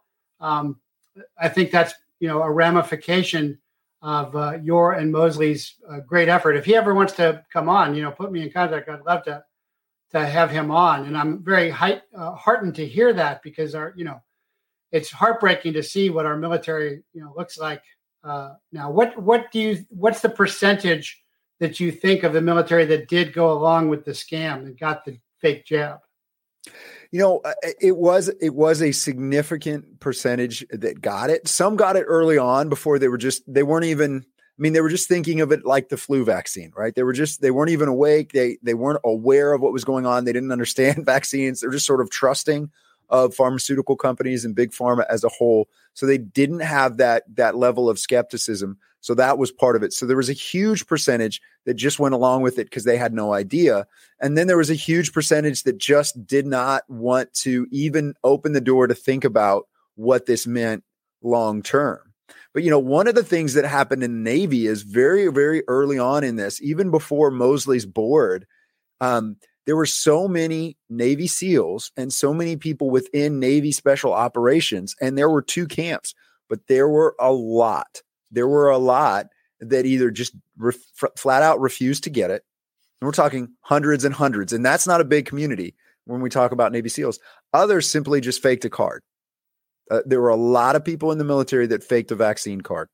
[0.41, 0.81] Um,
[1.39, 3.59] I think that's you know a ramification
[4.03, 6.57] of uh, your and Mosley's uh, great effort.
[6.57, 8.89] If he ever wants to come on, you know, put me in contact.
[8.89, 9.45] I'd love to
[10.13, 13.93] to have him on, and I'm very height, uh, heartened to hear that because our
[13.97, 14.21] you know
[14.92, 17.83] it's heartbreaking to see what our military you know looks like
[18.25, 18.90] uh, now.
[18.90, 21.22] What what do you what's the percentage
[21.61, 25.05] that you think of the military that did go along with the scam and got
[25.05, 25.99] the fake jab?
[27.12, 31.46] You know, uh, it was it was a significant percentage that got it.
[31.49, 34.25] Some got it early on before they were just they weren't even
[34.59, 36.94] I mean, they were just thinking of it like the flu vaccine, right?
[36.94, 38.33] They were just they weren't even awake.
[38.33, 40.25] They they weren't aware of what was going on.
[40.25, 41.61] They didn't understand vaccines.
[41.61, 42.70] They're just sort of trusting
[43.09, 45.69] of pharmaceutical companies and big pharma as a whole.
[45.95, 48.79] So they didn't have that that level of skepticism.
[49.01, 49.92] So that was part of it.
[49.92, 53.12] So there was a huge percentage that just went along with it because they had
[53.12, 53.87] no idea.
[54.21, 58.53] And then there was a huge percentage that just did not want to even open
[58.53, 60.83] the door to think about what this meant
[61.23, 62.01] long term.
[62.53, 65.62] But you know, one of the things that happened in the Navy is very, very
[65.68, 68.47] early on in this, even before Mosley's board,
[69.01, 69.37] um,
[69.67, 75.19] there were so many Navy SEALs and so many people within Navy special operations, and
[75.19, 76.14] there were two camps,
[76.49, 78.03] but there were a lot.
[78.31, 79.27] There were a lot
[79.61, 80.77] that either just ref-
[81.17, 82.45] flat out refused to get it.
[83.01, 86.53] And we're talking hundreds and hundreds, and that's not a big community when we talk
[86.53, 87.19] about Navy SEALs.
[87.53, 89.03] Others simply just faked a card.
[89.91, 92.89] Uh, there were a lot of people in the military that faked a vaccine card,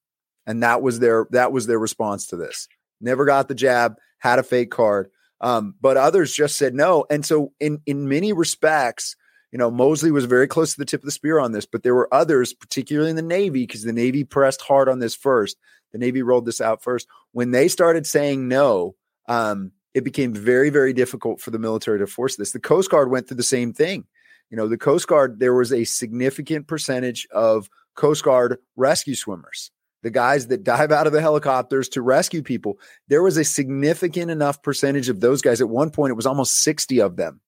[0.47, 2.67] and that was their that was their response to this.
[3.01, 5.11] Never got the jab, had a fake card
[5.43, 7.05] um, but others just said no.
[7.11, 9.17] And so, in in many respects,
[9.53, 11.83] you know, Mosley was very close to the tip of the spear on this, but
[11.83, 15.59] there were others, particularly in the Navy, because the Navy pressed hard on this first,
[15.93, 17.07] The Navy rolled this out first.
[17.33, 18.95] When they started saying no,
[19.29, 22.53] um, it became very, very difficult for the military to force this.
[22.53, 24.07] The Coast Guard went through the same thing.
[24.51, 29.71] You know, the Coast Guard, there was a significant percentage of Coast Guard rescue swimmers,
[30.03, 32.79] the guys that dive out of the helicopters to rescue people.
[33.09, 35.61] There was a significant enough percentage of those guys.
[35.61, 37.41] At one point, it was almost 60 of them.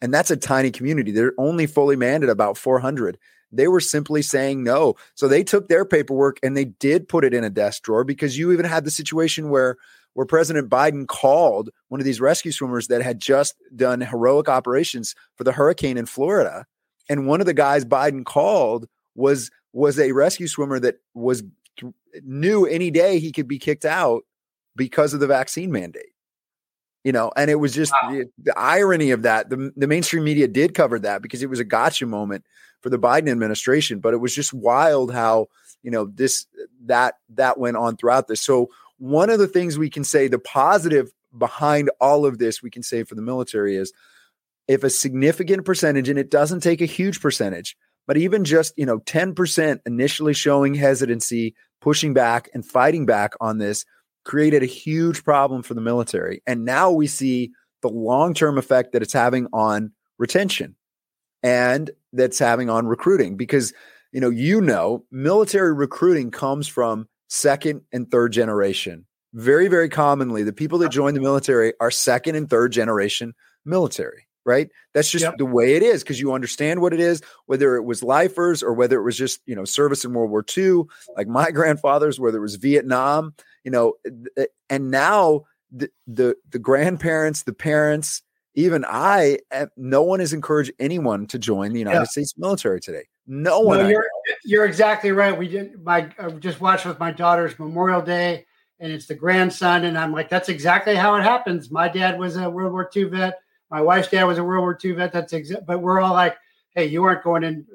[0.00, 1.12] And that's a tiny community.
[1.12, 3.16] They're only fully manned at about 400.
[3.52, 4.96] They were simply saying no.
[5.14, 8.36] So they took their paperwork and they did put it in a desk drawer because
[8.36, 9.76] you even had the situation where
[10.14, 15.14] where President Biden called one of these rescue swimmers that had just done heroic operations
[15.36, 16.66] for the hurricane in Florida.
[17.08, 21.42] And one of the guys Biden called was was a rescue swimmer that was
[22.22, 24.24] knew any day he could be kicked out
[24.76, 26.10] because of the vaccine mandate.
[27.04, 28.10] You know, and it was just wow.
[28.10, 29.50] the, the, irony of that.
[29.50, 32.46] The, the mainstream media did cover that because it was a gotcha moment
[32.80, 35.48] for the Biden administration, but it was just wild how,
[35.82, 36.46] you know, this
[36.86, 38.40] that that went on throughout this.
[38.40, 42.70] So one of the things we can say, the positive behind all of this, we
[42.70, 43.92] can say for the military is
[44.66, 47.76] if a significant percentage, and it doesn't take a huge percentage,
[48.06, 53.58] but even just, you know, 10% initially showing hesitancy, pushing back and fighting back on
[53.58, 53.84] this
[54.24, 56.42] created a huge problem for the military.
[56.46, 57.52] And now we see
[57.82, 60.74] the long term effect that it's having on retention
[61.42, 63.72] and that's having on recruiting because
[64.12, 69.04] you know you know military recruiting comes from second and third generation.
[69.34, 73.34] Very, very commonly, the people that join the military are second and third generation
[73.64, 74.68] military, right?
[74.92, 75.38] That's just yep.
[75.38, 78.72] the way it is because you understand what it is, whether it was lifers or
[78.72, 80.82] whether it was just, you know, service in World War II,
[81.16, 83.34] like my grandfathers, whether it was Vietnam,
[83.64, 83.94] you know,
[84.68, 88.22] and now the, the, the grandparents, the parents,
[88.54, 92.04] even I, eh, no one has encouraged anyone to join the United yeah.
[92.04, 93.04] States military today.
[93.26, 93.78] No one.
[93.78, 94.06] No, you're,
[94.44, 95.36] you're exactly right.
[95.36, 98.44] We did my I just watched with my daughter's Memorial Day,
[98.80, 101.70] and it's the grandson, and I'm like, that's exactly how it happens.
[101.70, 103.38] My dad was a World War II vet.
[103.70, 105.12] My wife's dad was a World War II vet.
[105.12, 105.66] That's exact.
[105.66, 106.36] But we're all like,
[106.74, 107.66] hey, you aren't going in.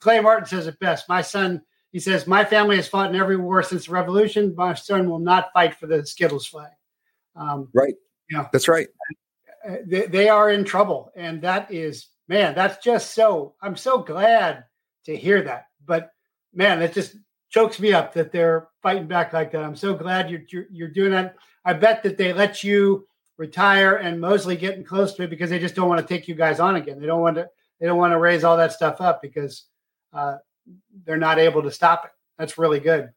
[0.00, 1.08] Clay Martin says it best.
[1.08, 4.54] My son, he says, my family has fought in every war since the Revolution.
[4.56, 6.70] My son will not fight for the Skittles flag.
[7.36, 7.94] Um, right.
[8.30, 8.88] Yeah, that's right.
[9.66, 12.54] Uh, they, they are in trouble, and that is man.
[12.54, 13.54] That's just so.
[13.62, 14.64] I'm so glad
[15.04, 15.66] to hear that.
[15.86, 16.10] But
[16.52, 17.16] man, it just
[17.48, 19.64] chokes me up that they're fighting back like that.
[19.64, 21.36] I'm so glad you're, you're, you're doing that.
[21.64, 23.06] I bet that they let you
[23.38, 26.34] retire and Mosley getting close to it because they just don't want to take you
[26.34, 27.00] guys on again.
[27.00, 27.48] They don't want to
[27.80, 29.64] they don't want to raise all that stuff up because
[30.12, 30.36] uh,
[31.04, 32.10] they're not able to stop it.
[32.36, 33.10] That's really good.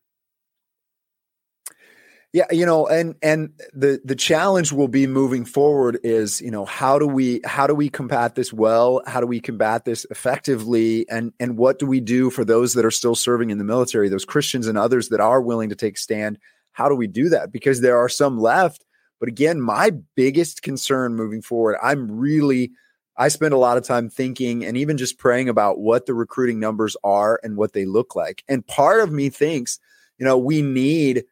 [2.34, 6.64] Yeah, you know, and and the the challenge will be moving forward is, you know,
[6.64, 9.02] how do we how do we combat this well?
[9.06, 11.06] How do we combat this effectively?
[11.10, 14.08] And and what do we do for those that are still serving in the military,
[14.08, 16.40] those Christians and others that are willing to take stand?
[16.72, 17.52] How do we do that?
[17.52, 18.86] Because there are some left,
[19.22, 22.72] but again, my biggest concern moving forward, I'm really
[23.16, 26.60] I spend a lot of time thinking and even just praying about what the recruiting
[26.60, 28.44] numbers are and what they look like.
[28.48, 29.80] And part of me thinks,
[30.18, 31.26] you know, we need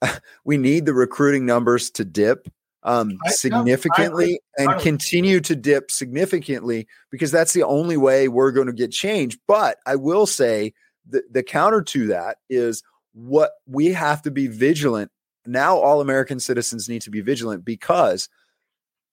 [0.44, 2.48] we need the recruiting numbers to dip
[2.84, 8.72] um, significantly and continue to dip significantly because that's the only way we're going to
[8.72, 9.36] get change.
[9.48, 10.74] But I will say
[11.08, 12.84] the, the counter to that is
[13.14, 15.10] what we have to be vigilant.
[15.46, 18.28] Now, all American citizens need to be vigilant because–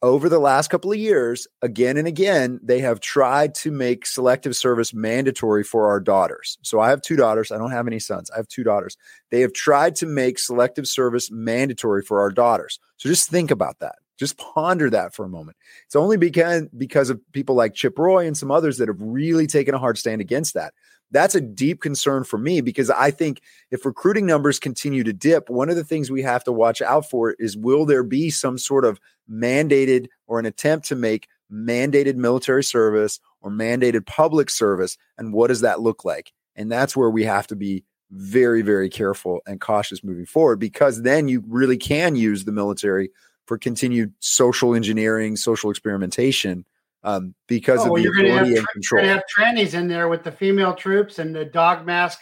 [0.02, 4.56] over the last couple of years, again and again, they have tried to make selective
[4.56, 6.58] service mandatory for our daughters.
[6.62, 7.52] So I have two daughters.
[7.52, 8.32] I don't have any sons.
[8.32, 8.96] I have two daughters.
[9.30, 12.80] They have tried to make selective service mandatory for our daughters.
[12.96, 13.96] So just think about that.
[14.20, 15.58] Just ponder that for a moment.
[15.86, 19.48] It's only because because of people like Chip Roy and some others that have really
[19.48, 20.74] taken a hard stand against that
[21.12, 23.42] that's a deep concern for me because I think
[23.72, 27.10] if recruiting numbers continue to dip, one of the things we have to watch out
[27.10, 29.00] for is will there be some sort of
[29.30, 34.98] mandated or an attempt to make mandated military service or mandated public service?
[35.18, 36.32] And what does that look like?
[36.56, 41.04] And that's where we have to be very, very careful and cautious moving forward because
[41.04, 43.12] then you really can use the military
[43.50, 46.64] for continued social engineering, social experimentation
[47.04, 49.04] um, because oh, of the authority and control.
[49.04, 52.20] You're going to have trannies in there with the female troops and the dog mask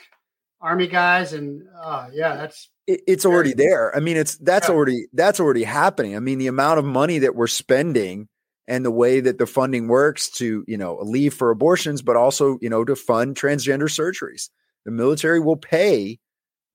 [0.61, 3.93] army guys, and uh, yeah, that's it, it's already there.
[3.93, 4.75] I mean, it's that's yeah.
[4.75, 6.15] already that's already happening.
[6.15, 8.29] I mean, the amount of money that we're spending
[8.65, 12.57] and the way that the funding works to you know leave for abortions, but also
[12.61, 14.49] you know to fund transgender surgeries.
[14.85, 16.19] The military will pay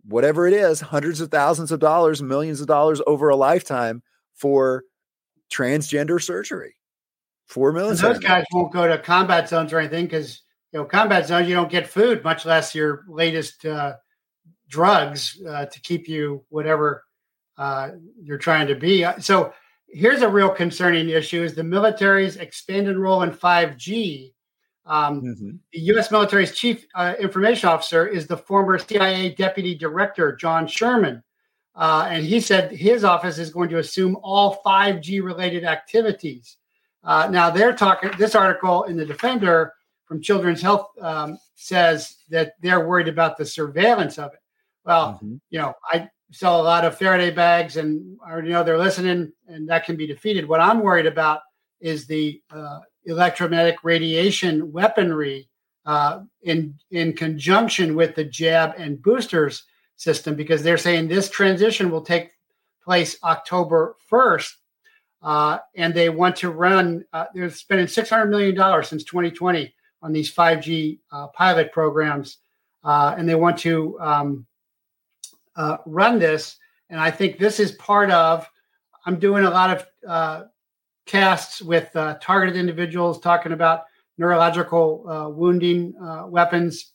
[0.05, 4.03] whatever it is, hundreds of thousands of dollars, millions of dollars over a lifetime
[4.43, 4.83] for
[5.53, 6.75] transgender surgery
[7.47, 8.15] for military.
[8.15, 11.55] Those guys won't go to combat zones or anything because you know combat zones you
[11.55, 13.95] don't get food, much less your latest uh,
[14.69, 17.05] drugs uh, to keep you whatever
[17.57, 17.91] uh,
[18.21, 19.07] you're trying to be.
[19.21, 19.55] So
[19.87, 24.33] here's a real concerning issue: is the military's expanded role in 5G.
[24.87, 25.51] Um, mm-hmm.
[25.73, 26.11] The U.S.
[26.11, 31.23] military's chief uh, information officer is the former CIA deputy director John Sherman,
[31.75, 36.59] uh, and he said his office is going to assume all 5G related activities.
[37.03, 38.11] Uh, now they're talking.
[38.19, 39.73] This article in the Defender
[40.05, 44.41] from Children's Health um, says that they're worried about the surveillance of it.
[44.85, 45.37] Well, mm-hmm.
[45.51, 49.33] you know, I sell a lot of Faraday bags, and I already know they're listening,
[49.49, 50.49] and that can be defeated.
[50.49, 51.41] What I'm worried about
[51.81, 55.49] is the uh, electromagnetic radiation weaponry
[55.87, 59.65] uh, in in conjunction with the jab and boosters
[60.03, 62.33] system, because they're saying this transition will take
[62.83, 64.53] place October 1st.
[65.23, 69.73] Uh, and they want to run, uh, they're spending $600 million since 2020
[70.03, 72.39] on these 5G uh, pilot programs.
[72.83, 74.47] Uh, and they want to um,
[75.55, 76.57] uh, run this.
[76.91, 78.49] And I think this is part of,
[79.07, 80.49] I'm doing a lot of
[81.07, 83.85] casts with uh, targeted individuals talking about
[84.19, 85.95] neurological wounding
[86.29, 86.92] weapons.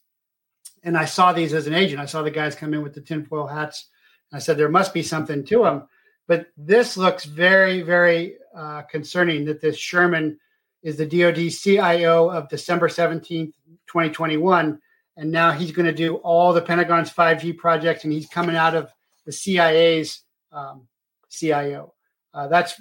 [0.84, 2.00] And I saw these as an agent.
[2.00, 3.88] I saw the guys come in with the tinfoil hats.
[4.32, 5.88] I said, there must be something to them.
[6.28, 10.40] But this looks very, very uh, concerning that this Sherman
[10.84, 13.54] is the DoD CIO of December 17th,
[13.88, 14.80] 2021
[15.18, 18.76] and now he's going to do all the Pentagon's 5G projects, and he's coming out
[18.76, 18.92] of
[19.26, 20.22] the CIA's
[20.52, 20.88] um,
[21.30, 21.94] CIO.
[22.34, 22.80] Uh, that's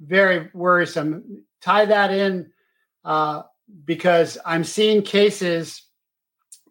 [0.00, 1.44] very worrisome.
[1.60, 2.50] Tie that in
[3.04, 3.42] uh,
[3.84, 5.82] because I'm seeing cases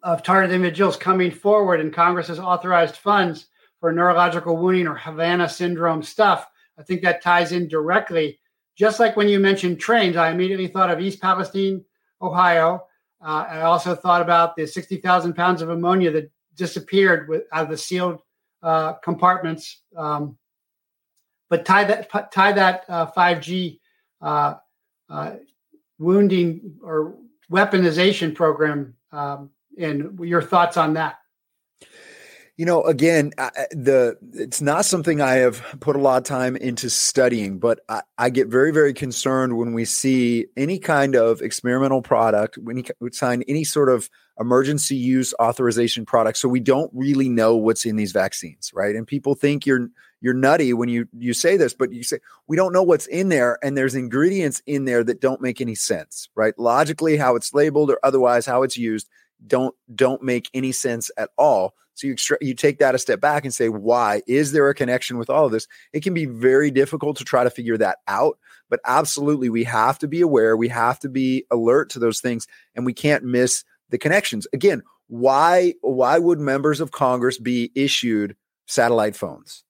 [0.08, 3.48] of targeted individuals coming forward, and Congress has authorized funds
[3.82, 6.48] for neurological wounding or Havana syndrome stuff.
[6.80, 8.40] I think that ties in directly.
[8.78, 11.84] Just like when you mentioned trains, I immediately thought of East Palestine,
[12.22, 12.86] Ohio,
[13.22, 17.70] uh, I also thought about the 60,000 pounds of ammonia that disappeared with, out of
[17.70, 18.22] the sealed
[18.64, 19.82] uh, compartments.
[19.94, 20.38] Um,
[21.50, 23.80] but tie that tie that uh, 5G
[24.22, 24.56] uh,
[25.10, 25.32] uh,
[26.00, 27.16] wounding or
[27.52, 31.20] weaponization program um, and your thoughts on that.
[32.58, 33.34] You know, again,
[33.70, 38.02] the it's not something I have put a lot of time into studying, but I,
[38.18, 43.12] I get very, very concerned when we see any kind of experimental product, when we
[43.12, 44.10] sign any sort of
[44.40, 48.96] emergency use authorization product, so we don't really know what's in these vaccines, right?
[48.96, 49.90] And people think you're
[50.22, 52.18] you're nutty when you you say this, but you say
[52.48, 55.76] we don't know what's in there, and there's ingredients in there that don't make any
[55.76, 56.58] sense, right?
[56.58, 59.08] Logically, how it's labeled or otherwise how it's used
[59.46, 63.20] don't don't make any sense at all so you extra- you take that a step
[63.20, 65.68] back and say, why is there a connection with all of this?
[65.94, 68.38] It can be very difficult to try to figure that out,
[68.70, 72.48] but absolutely we have to be aware, we have to be alert to those things,
[72.76, 74.46] and we can't miss the connections.
[74.54, 78.36] Again, why why would members of Congress be issued
[78.68, 79.64] satellite phones?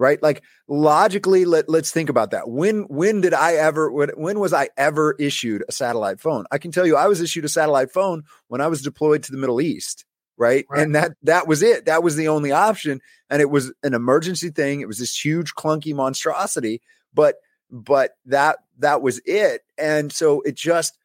[0.00, 0.22] Right?
[0.22, 2.48] Like logically, let, let's think about that.
[2.48, 6.44] When when did I ever when, when was I ever issued a satellite phone?
[6.52, 9.32] I can tell you I was issued a satellite phone when I was deployed to
[9.32, 10.04] the Middle East
[10.38, 10.64] right?
[10.70, 10.82] right?
[10.82, 11.84] And that that was it.
[11.86, 14.80] That was the only option, and it was an emergency thing.
[14.80, 16.80] It was this huge clunky monstrosity,
[17.12, 17.36] but
[17.70, 19.62] but that that was it.
[19.76, 20.96] And so it just,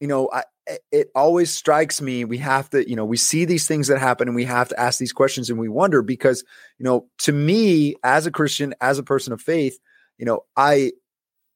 [0.00, 0.44] you know, I,
[0.92, 4.28] it always strikes me we have to you know we see these things that happen
[4.28, 6.44] and we have to ask these questions and we wonder because
[6.78, 9.78] you know to me as a christian as a person of faith
[10.18, 10.92] you know i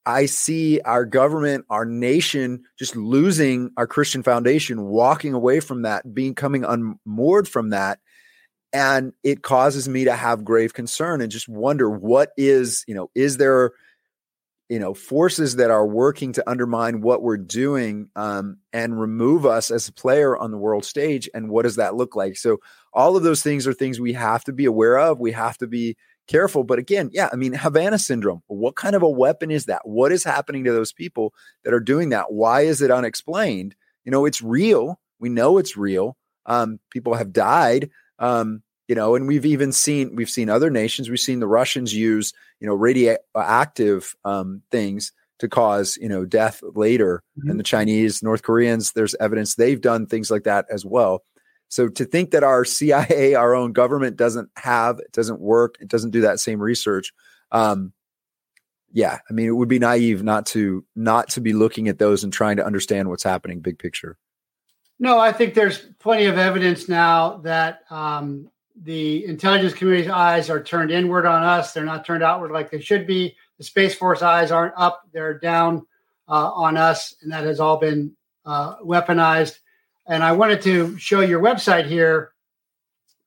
[0.07, 6.15] I see our government, our nation just losing our Christian foundation, walking away from that,
[6.15, 7.99] becoming unmoored from that.
[8.73, 13.11] And it causes me to have grave concern and just wonder what is, you know,
[13.17, 13.73] is there,
[14.69, 19.71] you know, forces that are working to undermine what we're doing um, and remove us
[19.71, 21.29] as a player on the world stage?
[21.35, 22.37] And what does that look like?
[22.37, 22.59] So,
[22.93, 25.21] all of those things are things we have to be aware of.
[25.21, 25.97] We have to be
[26.27, 26.65] careful.
[26.65, 29.83] But again, yeah, I mean, Havana syndrome, what kind of a weapon is that?
[29.85, 32.33] What is happening to those people that are doing that?
[32.33, 33.75] Why is it unexplained?
[34.05, 35.01] You know, it's real.
[35.19, 36.17] We know it's real.
[36.47, 37.91] Um, people have died.
[38.19, 41.11] Um, you know, and we've even seen we've seen other nations.
[41.11, 46.63] We've seen the Russians use you know radioactive um, things to cause you know death
[46.75, 47.51] later, mm-hmm.
[47.51, 48.93] and the Chinese, North Koreans.
[48.93, 51.23] There's evidence they've done things like that as well.
[51.69, 55.89] So to think that our CIA, our own government, doesn't have, it doesn't work, it
[55.89, 57.13] doesn't do that same research.
[57.51, 57.93] Um,
[58.93, 62.25] yeah, I mean, it would be naive not to not to be looking at those
[62.25, 64.17] and trying to understand what's happening, big picture.
[64.99, 68.49] No, I think there's plenty of evidence now that um,
[68.83, 71.73] the intelligence community's eyes are turned inward on us.
[71.73, 73.37] They're not turned outward like they should be.
[73.59, 75.87] The Space Force eyes aren't up; they're down
[76.29, 78.15] uh, on us, and that has all been
[78.45, 79.59] uh, weaponized.
[80.07, 82.33] And I wanted to show your website here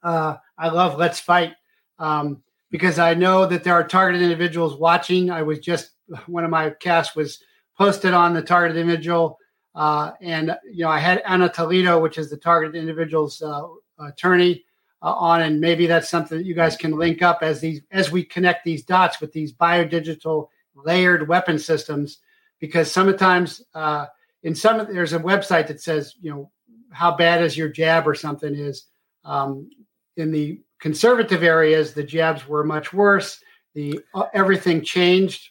[0.03, 1.53] uh, I love Let's Fight
[1.97, 2.41] um,
[2.71, 5.31] because I know that there are targeted individuals watching.
[5.31, 5.91] I was just
[6.27, 7.43] one of my casts was
[7.77, 9.37] posted on the targeted individual,
[9.75, 13.67] uh, and you know I had Anna Toledo, which is the targeted individual's uh,
[13.99, 14.65] attorney,
[15.01, 18.11] uh, on, and maybe that's something that you guys can link up as these as
[18.11, 22.19] we connect these dots with these biodigital layered weapon systems,
[22.59, 24.05] because sometimes uh,
[24.43, 26.51] in some there's a website that says you know
[26.91, 28.85] how bad is your jab or something is.
[29.23, 29.69] Um,
[30.17, 33.41] in the conservative areas, the jabs were much worse.
[33.75, 35.49] The uh, everything changed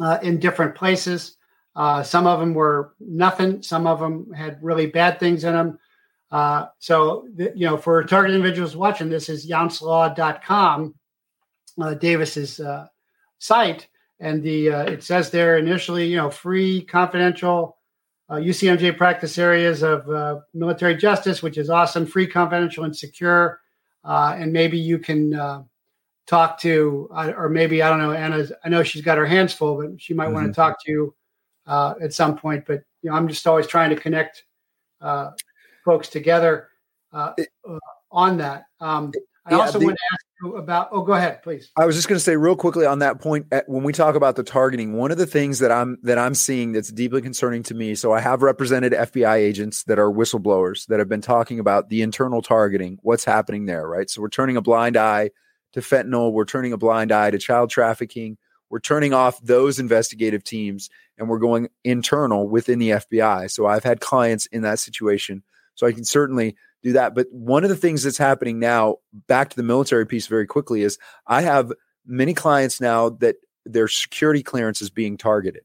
[0.00, 1.36] uh, in different places.
[1.74, 3.62] Uh, some of them were nothing.
[3.62, 5.78] Some of them had really bad things in them.
[6.30, 10.94] Uh, so, you know, for target individuals watching, this is yountslaw.com,
[11.80, 12.86] uh, Davis's uh,
[13.38, 13.88] site.
[14.18, 17.76] And the it says there initially, you know, free, confidential
[18.30, 23.60] UCMJ practice areas of military justice, which is awesome, free, confidential, and secure
[24.06, 25.62] uh, and maybe you can uh,
[26.26, 28.12] talk to, uh, or maybe I don't know.
[28.12, 30.34] Anna, I know she's got her hands full, but she might mm-hmm.
[30.34, 31.14] want to talk to you
[31.66, 32.64] uh, at some point.
[32.66, 34.44] But you know, I'm just always trying to connect
[35.00, 35.32] uh,
[35.86, 36.68] folks together
[37.12, 37.32] uh,
[38.10, 38.64] on that.
[38.80, 39.12] Um,
[39.46, 40.88] I yeah, also the, want to ask you about.
[40.90, 41.70] Oh, go ahead, please.
[41.78, 43.46] I was just going to say real quickly on that point.
[43.66, 46.72] When we talk about the targeting, one of the things that I'm that I'm seeing
[46.72, 47.94] that's deeply concerning to me.
[47.94, 52.02] So I have represented FBI agents that are whistleblowers that have been talking about the
[52.02, 54.10] internal targeting, what's happening there, right?
[54.10, 55.30] So we're turning a blind eye
[55.72, 56.32] to fentanyl.
[56.32, 58.36] We're turning a blind eye to child trafficking.
[58.68, 63.50] We're turning off those investigative teams and we're going internal within the FBI.
[63.50, 65.44] So I've had clients in that situation.
[65.76, 67.14] So I can certainly do that.
[67.14, 68.96] But one of the things that's happening now,
[69.28, 71.72] back to the military piece very quickly, is I have
[72.04, 75.62] many clients now that their security clearance is being targeted.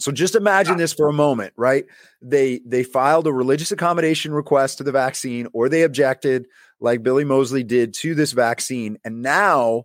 [0.00, 1.84] So just imagine this for a moment, right?
[2.20, 6.46] They they filed a religious accommodation request to the vaccine or they objected
[6.80, 9.84] like Billy Mosley did to this vaccine and now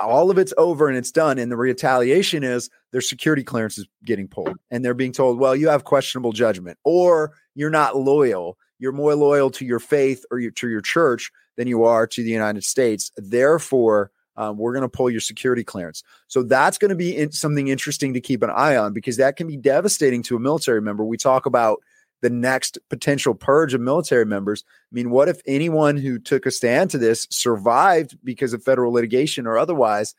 [0.00, 3.86] all of it's over and it's done and the retaliation is their security clearance is
[4.04, 8.56] getting pulled and they're being told, "Well, you have questionable judgment or you're not loyal
[8.80, 12.22] you're more loyal to your faith or your, to your church than you are to
[12.24, 13.12] the United States.
[13.16, 16.02] Therefore, um, we're going to pull your security clearance.
[16.26, 19.36] So that's going to be in, something interesting to keep an eye on because that
[19.36, 21.04] can be devastating to a military member.
[21.04, 21.80] We talk about
[22.22, 24.64] the next potential purge of military members.
[24.66, 28.92] I mean, what if anyone who took a stand to this survived because of federal
[28.92, 30.14] litigation or otherwise,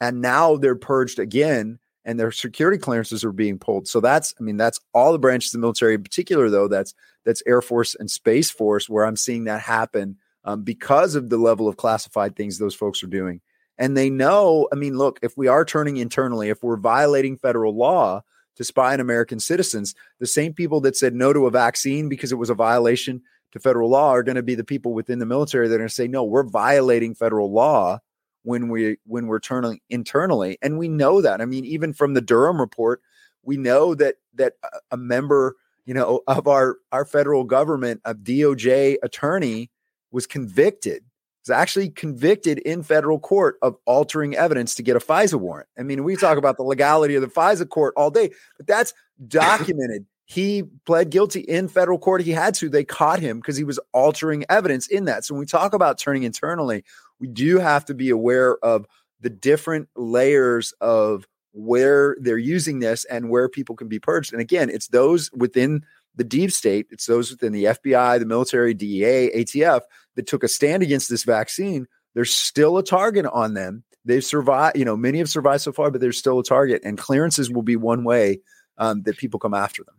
[0.00, 1.78] and now they're purged again?
[2.06, 3.88] And their security clearances are being pulled.
[3.88, 5.94] So that's, I mean, that's all the branches of the military.
[5.94, 6.94] In particular, though, that's
[7.24, 11.36] that's Air Force and Space Force, where I'm seeing that happen um, because of the
[11.36, 13.40] level of classified things those folks are doing.
[13.76, 17.76] And they know, I mean, look, if we are turning internally, if we're violating federal
[17.76, 18.22] law
[18.54, 22.32] to spy on American citizens, the same people that said no to a vaccine because
[22.32, 23.20] it was a violation
[23.52, 25.88] to federal law are going to be the people within the military that are going
[25.88, 27.98] to say, no, we're violating federal law
[28.46, 32.20] when we when we're turning internally and we know that i mean even from the
[32.20, 33.02] durham report
[33.42, 34.54] we know that that
[34.92, 39.68] a member you know of our our federal government a doj attorney
[40.12, 41.02] was convicted
[41.42, 45.68] was actually convicted in federal court of altering evidence to get a FISA warrant.
[45.78, 48.92] I mean, we talk about the legality of the FISA court all day, but that's
[49.28, 50.06] documented.
[50.26, 52.20] He pled guilty in federal court.
[52.20, 52.68] He had to.
[52.68, 55.24] They caught him because he was altering evidence in that.
[55.24, 56.84] So when we talk about turning internally,
[57.20, 58.86] we do have to be aware of
[59.20, 64.32] the different layers of where they're using this and where people can be purged.
[64.32, 65.84] And again, it's those within
[66.16, 69.82] the deep state, it's those within the FBI, the military, DEA, ATF
[70.16, 71.86] that took a stand against this vaccine.
[72.14, 73.84] There's still a target on them.
[74.04, 76.96] They've survived, you know, many have survived so far, but there's still a target, and
[76.98, 78.40] clearances will be one way
[78.78, 79.96] um, that people come after them.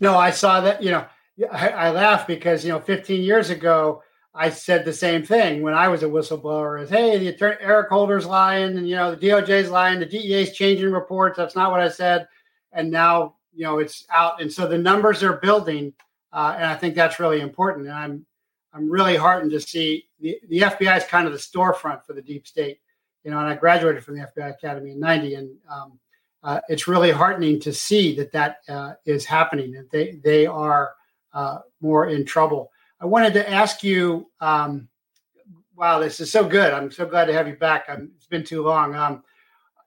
[0.00, 1.06] No, I saw that, you know,
[1.50, 4.02] I, I laugh because, you know, 15 years ago,
[4.34, 7.88] I said the same thing when I was a whistleblower is, hey, the attorney, Eric
[7.88, 11.36] Holder's lying and, you know, the DOJ's lying, the DEA's changing reports.
[11.36, 12.26] That's not what I said.
[12.72, 14.42] And now, you know, it's out.
[14.42, 15.92] And so the numbers are building.
[16.32, 17.86] Uh, and I think that's really important.
[17.86, 18.26] And I'm,
[18.72, 22.22] I'm really heartened to see the, the FBI is kind of the storefront for the
[22.22, 22.80] deep state,
[23.22, 25.34] you know, and I graduated from the FBI Academy in 90.
[25.34, 26.00] And um,
[26.44, 30.94] uh, it's really heartening to see that that uh, is happening, that they, they are
[31.32, 32.70] uh, more in trouble.
[33.00, 34.30] I wanted to ask you.
[34.40, 34.88] Um,
[35.74, 36.72] wow, this is so good.
[36.72, 37.86] I'm so glad to have you back.
[37.88, 38.94] I'm, it's been too long.
[38.94, 39.24] Um,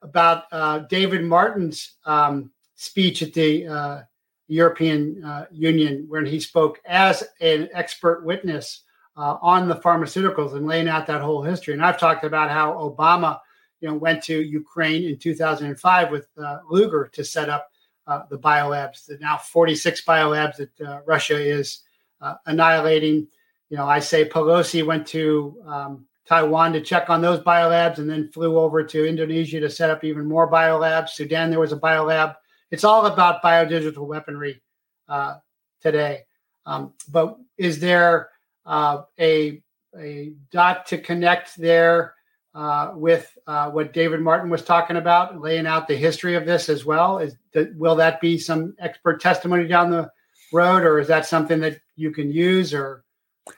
[0.02, 4.02] about uh, David Martin's um, speech at the uh,
[4.48, 8.82] European uh, Union, when he spoke as an expert witness
[9.16, 11.74] on the pharmaceuticals and laying out that whole history.
[11.74, 13.40] And I've talked about how Obama,
[13.80, 17.70] you know, went to Ukraine in 2005 with uh, Lugar to set up
[18.06, 19.06] uh, the biolabs.
[19.06, 21.82] The now 46 biolabs that Russia is
[22.20, 23.28] uh, annihilating.
[23.68, 28.08] you know, I say Pelosi went to um, Taiwan to check on those biolabs and
[28.08, 31.10] then flew over to Indonesia to set up even more biolabs.
[31.10, 32.36] Sudan, there was a biolab.
[32.70, 34.60] It's all about biodigital weaponry
[35.08, 35.36] uh,
[35.80, 36.24] today.
[36.66, 38.28] Um, but is there
[38.66, 39.62] uh, a,
[39.98, 42.14] a dot to connect there
[42.54, 46.68] uh, with uh, what David Martin was talking about, laying out the history of this
[46.68, 47.18] as well?
[47.18, 50.10] Is that, will that be some expert testimony down the
[50.52, 53.04] road, or is that something that you can use, or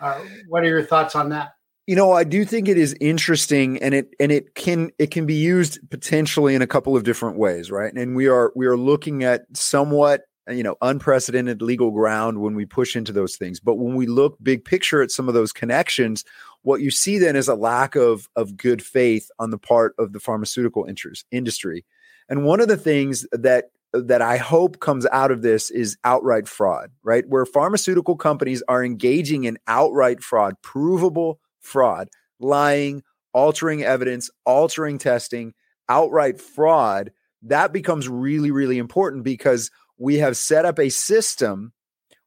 [0.01, 1.53] uh, what are your thoughts on that?
[1.87, 5.27] You know, I do think it is interesting, and it and it can it can
[5.27, 7.93] be used potentially in a couple of different ways, right?
[7.93, 12.65] And we are we are looking at somewhat you know unprecedented legal ground when we
[12.65, 16.25] push into those things but when we look big picture at some of those connections
[16.63, 20.13] what you see then is a lack of of good faith on the part of
[20.13, 21.85] the pharmaceutical interest, industry
[22.31, 26.47] and one of the things that that I hope comes out of this is outright
[26.47, 27.29] fraud, right?
[27.29, 32.09] Where pharmaceutical companies are engaging in outright fraud, provable fraud,
[32.39, 33.03] lying,
[33.35, 35.55] altering evidence, altering testing,
[35.89, 37.11] outright fraud,
[37.43, 41.73] that becomes really, really important because we have set up a system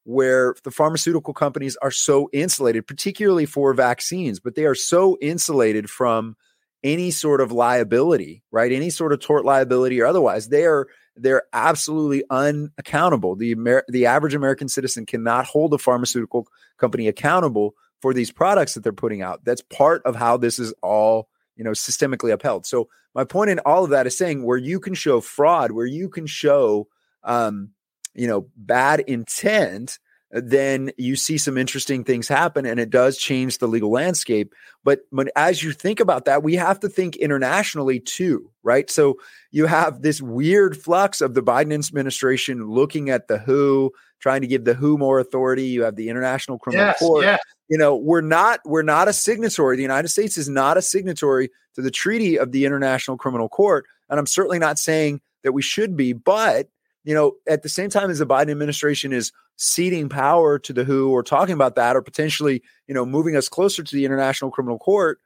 [0.04, 5.90] where the pharmaceutical companies are so insulated, particularly for vaccines, but they are so insulated
[5.90, 6.36] from
[6.84, 8.72] any sort of liability, right?
[8.72, 10.50] Any sort of tort liability or otherwise.
[10.50, 13.36] They are they're absolutely unaccountable.
[13.36, 16.48] The Amer- the average American citizen cannot hold a pharmaceutical
[16.78, 19.46] company accountable for these products that they're putting out.
[19.46, 22.66] That's part of how this is all, you know, systemically upheld.
[22.66, 25.86] So my point in all of that is saying where you can show fraud, where
[25.86, 26.88] you can show
[27.24, 27.70] um,
[28.14, 30.00] you know, bad intent,
[30.32, 34.54] then you see some interesting things happen and it does change the legal landscape.
[34.84, 38.90] But, but as you think about that, we have to think internationally too, right?
[38.90, 39.20] So
[39.52, 44.48] you have this weird flux of the Biden administration looking at the WHO, trying to
[44.48, 45.66] give the WHO more authority.
[45.66, 47.26] You have the International Criminal yes, Court.
[47.26, 47.40] Yes.
[47.70, 49.76] You know, we're not we're not a signatory.
[49.76, 53.86] The United States is not a signatory to the treaty of the International Criminal Court.
[54.10, 56.68] And I'm certainly not saying that we should be, but
[57.04, 60.84] you know, at the same time as the Biden administration is ceding power to the
[60.84, 64.52] WHO or talking about that, or potentially, you know, moving us closer to the International
[64.52, 65.20] Criminal Court,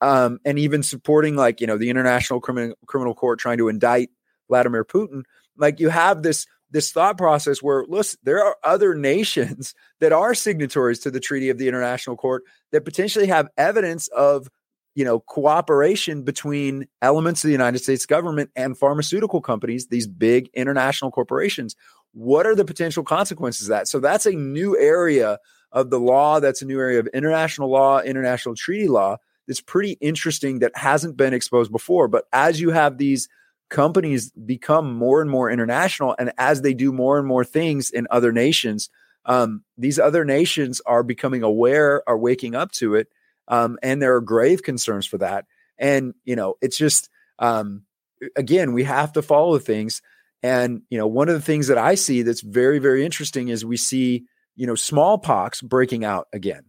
[0.00, 4.10] um, and even supporting like, you know, the International Criminal Criminal Court trying to indict
[4.48, 5.22] Vladimir Putin,
[5.56, 10.34] like you have this this thought process where listen, there are other nations that are
[10.34, 14.48] signatories to the Treaty of the International Court that potentially have evidence of
[14.94, 20.48] you know cooperation between elements of the United States government and pharmaceutical companies, these big
[20.54, 21.76] international corporations.
[22.12, 23.88] What are the potential consequences of that?
[23.88, 25.38] So that's a new area
[25.72, 26.40] of the law.
[26.40, 29.18] That's a new area of international law, international treaty law.
[29.46, 30.58] That's pretty interesting.
[30.58, 32.08] That hasn't been exposed before.
[32.08, 33.28] But as you have these
[33.68, 38.06] companies become more and more international, and as they do more and more things in
[38.10, 38.90] other nations,
[39.26, 43.08] um, these other nations are becoming aware, are waking up to it,
[43.50, 45.44] um, and there are grave concerns for that.
[45.76, 47.82] And you know, it's just um,
[48.36, 50.00] again, we have to follow things.
[50.42, 53.64] And you know, one of the things that I see that's very, very interesting is
[53.64, 54.24] we see
[54.56, 56.64] you know smallpox breaking out again.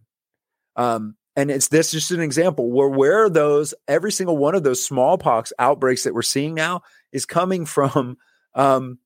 [0.76, 4.84] Um, and it's this just an example where where those every single one of those
[4.84, 8.18] smallpox outbreaks that we're seeing now is coming from
[8.54, 8.98] um,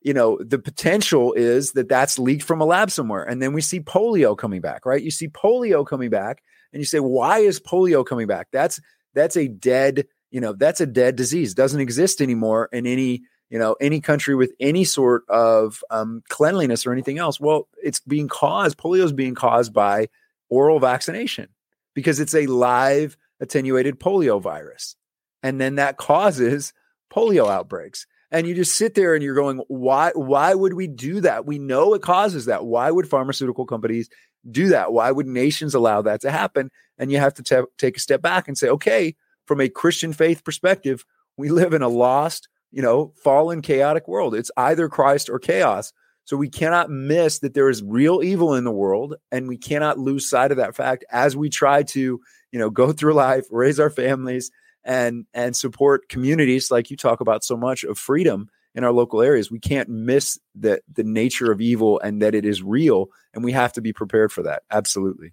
[0.00, 3.60] you know the potential is that that's leaked from a lab somewhere and then we
[3.60, 6.42] see polio coming back right you see polio coming back
[6.72, 8.48] and you say why is polio coming back?
[8.52, 8.80] That's
[9.14, 13.58] that's a dead you know that's a dead disease doesn't exist anymore in any you
[13.58, 17.38] know any country with any sort of um, cleanliness or anything else.
[17.38, 20.08] Well it's being caused polio is being caused by
[20.48, 21.48] oral vaccination
[21.94, 24.96] because it's a live attenuated polio virus
[25.42, 26.72] and then that causes
[27.12, 28.06] polio outbreaks.
[28.30, 31.44] And you just sit there and you're going why why would we do that?
[31.44, 32.64] We know it causes that.
[32.64, 34.08] Why would pharmaceutical companies
[34.50, 34.92] do that?
[34.92, 36.70] Why would nations allow that to happen?
[36.98, 39.14] And you have to take a step back and say, okay,
[39.46, 41.04] from a Christian faith perspective,
[41.36, 44.34] we live in a lost, you know, fallen, chaotic world.
[44.34, 45.92] It's either Christ or chaos.
[46.24, 49.98] So we cannot miss that there is real evil in the world, and we cannot
[49.98, 52.20] lose sight of that fact as we try to,
[52.52, 54.50] you know, go through life, raise our families,
[54.84, 59.20] and and support communities like you talk about so much of freedom in our local
[59.22, 59.50] areas.
[59.50, 63.52] We can't miss the the nature of evil and that it is real, and we
[63.52, 64.62] have to be prepared for that.
[64.70, 65.32] Absolutely.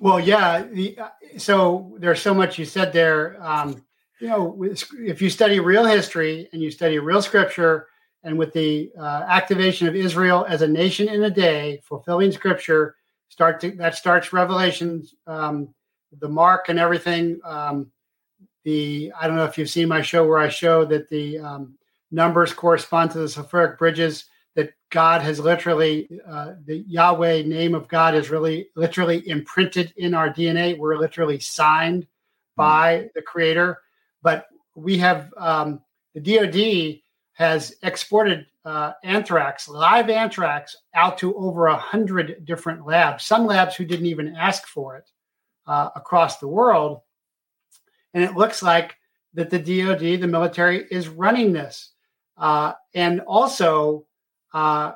[0.00, 0.62] Well, yeah.
[0.62, 0.98] The,
[1.38, 3.36] so there's so much you said there.
[3.40, 3.82] Um,
[4.20, 7.88] you know, if you study real history and you study real scripture,
[8.22, 12.96] and with the uh, activation of Israel as a nation in a day, fulfilling scripture,
[13.28, 15.74] start to, that starts Revelations, um,
[16.18, 17.38] the mark and everything.
[17.44, 17.90] Um,
[18.64, 21.78] the I don't know if you've seen my show where I show that the um,
[22.16, 24.24] numbers correspond to the sulfuric bridges
[24.56, 30.14] that God has literally, uh, the Yahweh name of God is really literally imprinted in
[30.14, 30.78] our DNA.
[30.78, 32.06] We're literally signed mm.
[32.56, 33.78] by the Creator.
[34.22, 35.82] But we have um,
[36.14, 37.00] the DoD
[37.34, 43.24] has exported uh, anthrax, live anthrax, out to over a hundred different labs.
[43.24, 45.10] Some labs who didn't even ask for it
[45.66, 47.02] uh, across the world,
[48.14, 48.96] and it looks like
[49.34, 51.92] that the DoD, the military, is running this.
[52.36, 54.06] Uh, and also,
[54.52, 54.92] uh,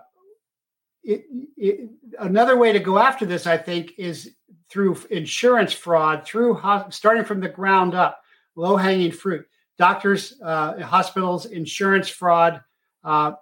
[1.02, 1.24] it,
[1.56, 1.88] it,
[2.18, 4.34] another way to go after this, I think, is
[4.68, 8.20] through insurance fraud, through ho- starting from the ground up,
[8.56, 9.46] low hanging fruit.
[9.78, 12.62] Doctors, uh, hospitals, insurance fraud,
[13.02, 13.32] uh,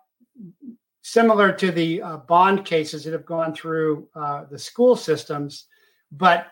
[1.02, 5.66] similar to the uh, bond cases that have gone through uh, the school systems.
[6.12, 6.46] But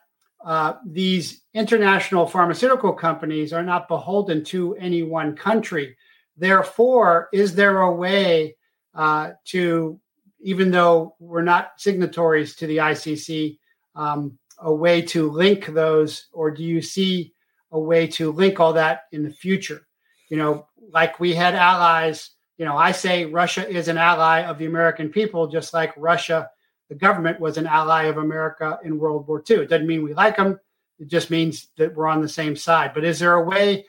[0.84, 5.96] these international pharmaceutical companies are not beholden to any one country.
[6.36, 8.56] Therefore, is there a way
[8.94, 10.00] uh, to,
[10.40, 13.58] even though we're not signatories to the ICC,
[13.94, 17.32] um, a way to link those, or do you see
[17.72, 19.86] a way to link all that in the future?
[20.30, 22.30] You know, like we had allies.
[22.58, 26.48] You know, I say Russia is an ally of the American people, just like Russia,
[26.88, 29.58] the government, was an ally of America in World War II.
[29.58, 30.58] It doesn't mean we like them.
[30.98, 32.92] It just means that we're on the same side.
[32.94, 33.86] But is there a way?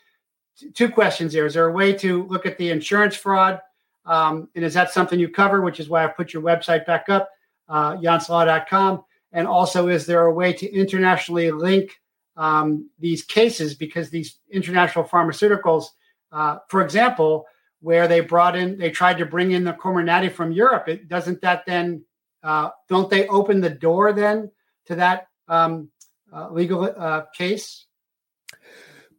[0.74, 1.46] Two questions here.
[1.46, 3.62] Is there a way to look at the insurance fraud?
[4.06, 7.10] Um, and is that something you cover, which is why I put your website back
[7.10, 7.30] up,
[7.70, 9.04] uh, yountslaw.com?
[9.34, 11.92] And also, is there a way to internationally link
[12.38, 13.76] um, these cases?
[13.76, 15.88] Because these international pharmaceuticals,
[16.32, 17.46] uh, for example,
[17.82, 21.42] where they brought in, they tried to bring in the Comirnaty from Europe, it doesn't
[21.42, 22.04] that then,
[22.42, 24.50] uh, don't they open the door then
[24.86, 25.90] to that um,
[26.34, 27.87] uh, legal uh, case?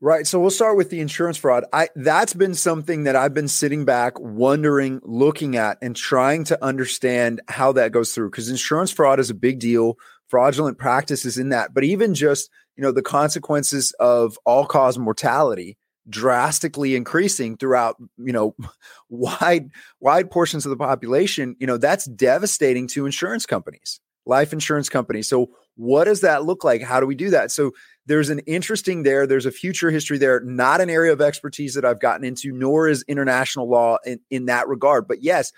[0.00, 0.28] Right.
[0.28, 1.64] So we'll start with the insurance fraud.
[1.72, 6.64] I that's been something that I've been sitting back wondering, looking at and trying to
[6.64, 9.98] understand how that goes through because insurance fraud is a big deal.
[10.28, 15.76] Fraudulent practices in that, but even just, you know, the consequences of all cause mortality
[16.08, 18.54] drastically increasing throughout, you know,
[19.08, 19.70] wide
[20.00, 25.22] wide portions of the population, you know, that's devastating to insurance companies, life insurance company.
[25.22, 26.82] So what does that look like?
[26.82, 27.50] How do we do that?
[27.50, 27.72] So
[28.06, 29.26] there's an interesting there.
[29.26, 32.88] There's a future history there, not an area of expertise that I've gotten into, nor
[32.88, 35.08] is international law in, in that regard.
[35.08, 35.52] But yes,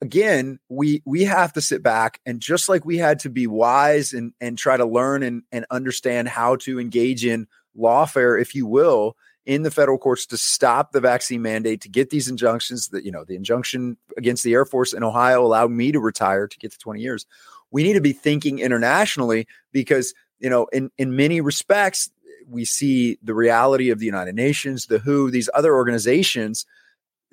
[0.00, 4.12] again, we we have to sit back and just like we had to be wise
[4.12, 7.46] and and try to learn and, and understand how to engage in
[7.76, 12.10] lawfare, if you will, in the federal courts to stop the vaccine mandate, to get
[12.10, 15.92] these injunctions that, you know, the injunction against the Air Force in Ohio allowed me
[15.92, 17.26] to retire to get to 20 years
[17.74, 22.10] we need to be thinking internationally because you know in in many respects
[22.48, 26.64] we see the reality of the United Nations, the WHO, these other organizations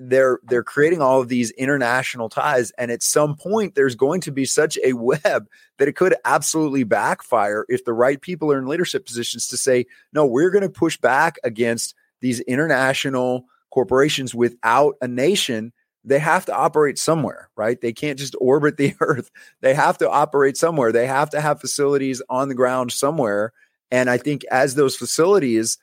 [0.03, 4.31] they're they're creating all of these international ties and at some point there's going to
[4.31, 8.65] be such a web that it could absolutely backfire if the right people are in
[8.65, 14.95] leadership positions to say no we're going to push back against these international corporations without
[15.01, 15.71] a nation
[16.03, 17.79] they have to operate somewhere, right?
[17.79, 19.29] They can't just orbit the earth.
[19.61, 20.91] They have to operate somewhere.
[20.91, 23.53] They have to have facilities on the ground somewhere.
[23.91, 25.77] And I think as those facilities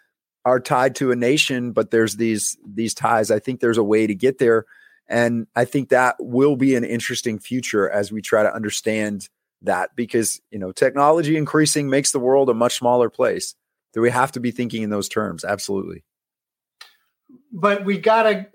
[0.45, 4.07] are tied to a nation, but there's these these ties, I think there's a way
[4.07, 4.65] to get there.
[5.07, 9.29] And I think that will be an interesting future as we try to understand
[9.63, 13.55] that because, you know, technology increasing makes the world a much smaller place.
[13.95, 15.45] Do we have to be thinking in those terms?
[15.45, 16.05] Absolutely.
[17.53, 18.47] But we got to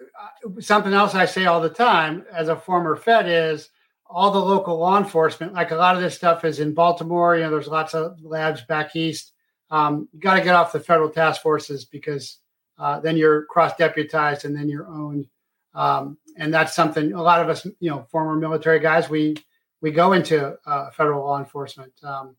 [0.60, 3.70] something else I say all the time as a former Fed is
[4.06, 7.36] all the local law enforcement, like a lot of this stuff is in Baltimore.
[7.36, 9.34] You know, there's lots of labs back east.
[9.72, 12.38] Um, you got to get off the federal task forces because
[12.78, 15.28] uh, then you're cross deputized and then you're owned.
[15.74, 19.36] Um, and that's something a lot of us, you know, former military guys, we
[19.82, 21.92] we go into uh, federal law enforcement.
[22.04, 22.36] Um,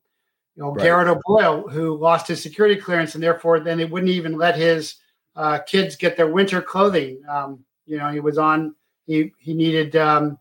[0.54, 0.84] you know, right.
[0.84, 4.96] Garrett O'Boyle, who lost his security clearance, and therefore then they wouldn't even let his
[5.34, 7.20] uh, kids get their winter clothing.
[7.28, 8.74] Um, you know, he was on.
[9.06, 10.38] He he needed um,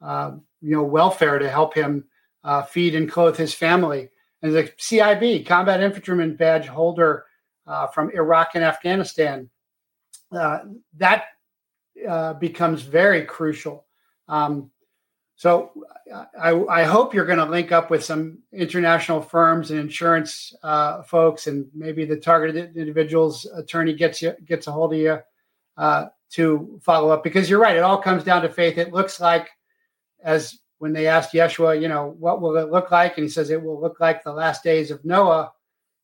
[0.00, 2.04] uh, you know welfare to help him
[2.44, 4.10] uh, feed and clothe his family.
[4.42, 7.26] And the CIB, Combat Infantryman Badge holder
[7.66, 9.48] uh, from Iraq and Afghanistan,
[10.32, 10.60] uh,
[10.96, 11.26] that
[12.08, 13.86] uh, becomes very crucial.
[14.28, 14.70] Um,
[15.36, 15.72] so
[16.40, 21.02] I, I, hope you're going to link up with some international firms and insurance uh,
[21.02, 25.18] folks, and maybe the targeted individuals attorney gets you gets a hold of you
[25.76, 27.76] uh, to follow up because you're right.
[27.76, 28.78] It all comes down to faith.
[28.78, 29.48] It looks like,
[30.22, 33.16] as when they asked Yeshua, you know, what will it look like?
[33.16, 35.52] And he says, it will look like the last days of Noah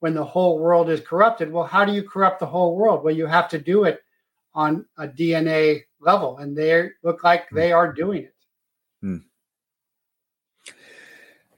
[0.00, 1.52] when the whole world is corrupted.
[1.52, 3.02] Well, how do you corrupt the whole world?
[3.02, 4.02] Well, you have to do it
[4.54, 8.34] on a DNA level, and they look like they are doing it.
[9.00, 9.16] Hmm.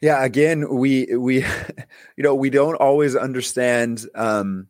[0.01, 1.45] Yeah, again, we we
[2.17, 4.69] you know, we don't always understand um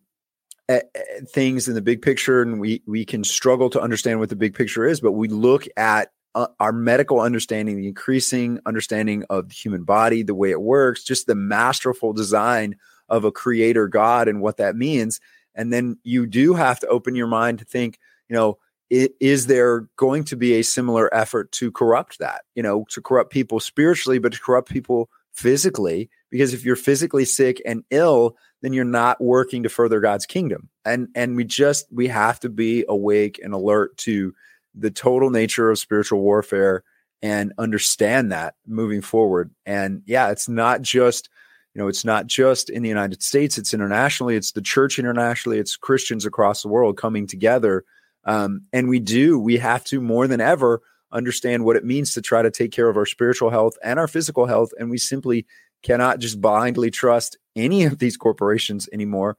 [1.28, 4.54] things in the big picture and we we can struggle to understand what the big
[4.54, 9.54] picture is, but we look at uh, our medical understanding, the increasing understanding of the
[9.54, 12.76] human body, the way it works, just the masterful design
[13.08, 15.20] of a creator God and what that means.
[15.54, 17.98] And then you do have to open your mind to think,
[18.28, 18.58] you know,
[18.88, 23.00] it, is there going to be a similar effort to corrupt that, you know, to
[23.00, 26.10] corrupt people spiritually, but to corrupt people physically?
[26.30, 30.68] Because if you're physically sick and ill, then you're not working to further God's kingdom.
[30.84, 34.34] And and we just we have to be awake and alert to
[34.74, 36.84] the total nature of spiritual warfare
[37.22, 39.50] and understand that moving forward.
[39.66, 41.28] And yeah, it's not just,
[41.74, 45.58] you know, it's not just in the United States, it's internationally, it's the church internationally,
[45.58, 47.84] it's Christians across the world coming together.
[48.24, 50.80] Um, and we do, we have to more than ever
[51.12, 54.08] understand what it means to try to take care of our spiritual health and our
[54.08, 54.70] physical health.
[54.78, 55.46] And we simply
[55.82, 59.36] cannot just blindly trust any of these corporations anymore,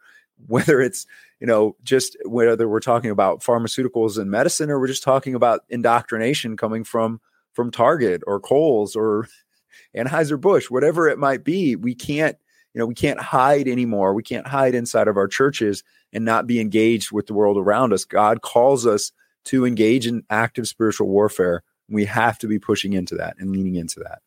[0.48, 1.06] whether it's
[1.42, 5.62] you know, just whether we're talking about pharmaceuticals and medicine or we're just talking about
[5.70, 7.20] indoctrination coming from
[7.54, 9.28] from Target or Kohl's or
[9.98, 12.38] Anheuser-Busch, whatever it might be, we can't,
[12.74, 14.14] you know, we can't hide anymore.
[14.14, 15.84] We can't hide inside of our churches
[16.14, 18.06] and not be engaged with the world around us.
[18.06, 19.12] God calls us
[19.46, 21.64] to engage in active spiritual warfare.
[21.90, 24.20] We have to be pushing into that and leaning into that.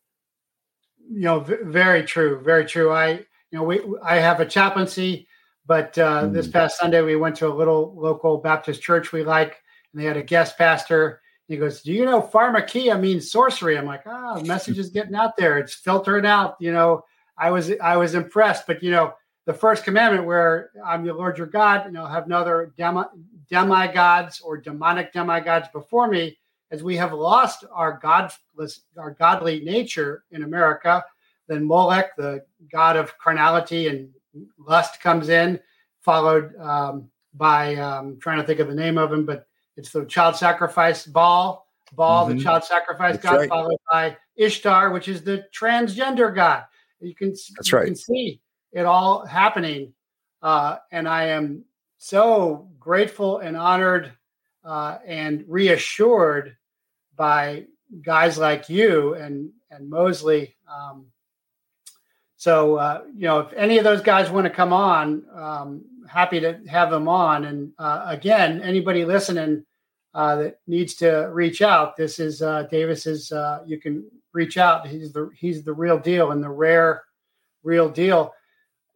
[1.11, 2.91] You know, v- very true, very true.
[2.91, 5.27] I, you know, we I have a chaplaincy
[5.67, 6.33] but uh, mm.
[6.33, 10.07] this past Sunday, we went to a little local Baptist church we like, and they
[10.07, 11.21] had a guest pastor.
[11.49, 15.15] He goes, "Do you know pharmakia means sorcery?" I'm like, "Ah, the message is getting
[15.15, 15.59] out there.
[15.59, 17.05] It's filtering out." You know,
[17.39, 19.15] I was I was impressed, but you know,
[19.47, 23.05] the first commandment, where I'm the Lord your God, you know, have no other demi
[23.49, 26.39] demigods or demonic demigods before me,
[26.75, 31.05] as we have lost our godless, our godly nature in America.
[31.47, 34.09] Then Molech, the god of carnality and
[34.59, 35.61] lust comes in,
[36.01, 39.47] followed um, by um, trying to think of the name of him, but
[39.77, 42.39] it's the child sacrifice Baal, Baal, mm-hmm.
[42.39, 43.49] the child sacrifice That's god, right.
[43.49, 46.65] followed by Ishtar, which is the transgender god.
[47.01, 47.87] You can That's you right.
[47.87, 48.41] can see
[48.73, 49.93] it all happening,
[50.43, 51.65] uh, and I am
[51.99, 54.13] so grateful and honored
[54.65, 56.57] uh, and reassured
[57.17, 57.65] by
[58.03, 61.07] guys like you and and Mosley um,
[62.45, 66.41] so, uh, you know, if any of those guys want to come on, um, happy
[66.41, 67.47] to have them on.
[67.47, 69.65] And uh, again, anybody listening
[70.13, 73.33] uh, that needs to reach out, this is uh, Davis's.
[73.33, 74.05] Uh, you can
[74.35, 74.87] reach out.
[74.87, 77.05] He's the he's the real deal and the rare,
[77.63, 78.35] real deal.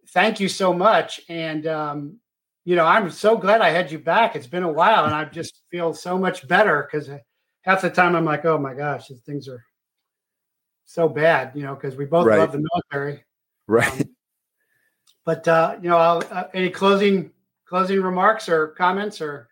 [0.09, 1.19] Thank you so much.
[1.31, 2.19] And um,
[2.67, 4.37] you know, I'm so glad I had you back.
[4.37, 7.09] It's been a while, and I just feel so much better because
[7.63, 9.65] half the time I'm like, oh my gosh, these things are
[10.85, 11.53] so bad.
[11.55, 12.39] You know, because we both right.
[12.39, 13.25] love the military
[13.69, 14.01] Right.
[14.01, 14.17] Um,
[15.25, 17.31] but uh, you know, uh, any closing
[17.67, 19.49] closing remarks or comments or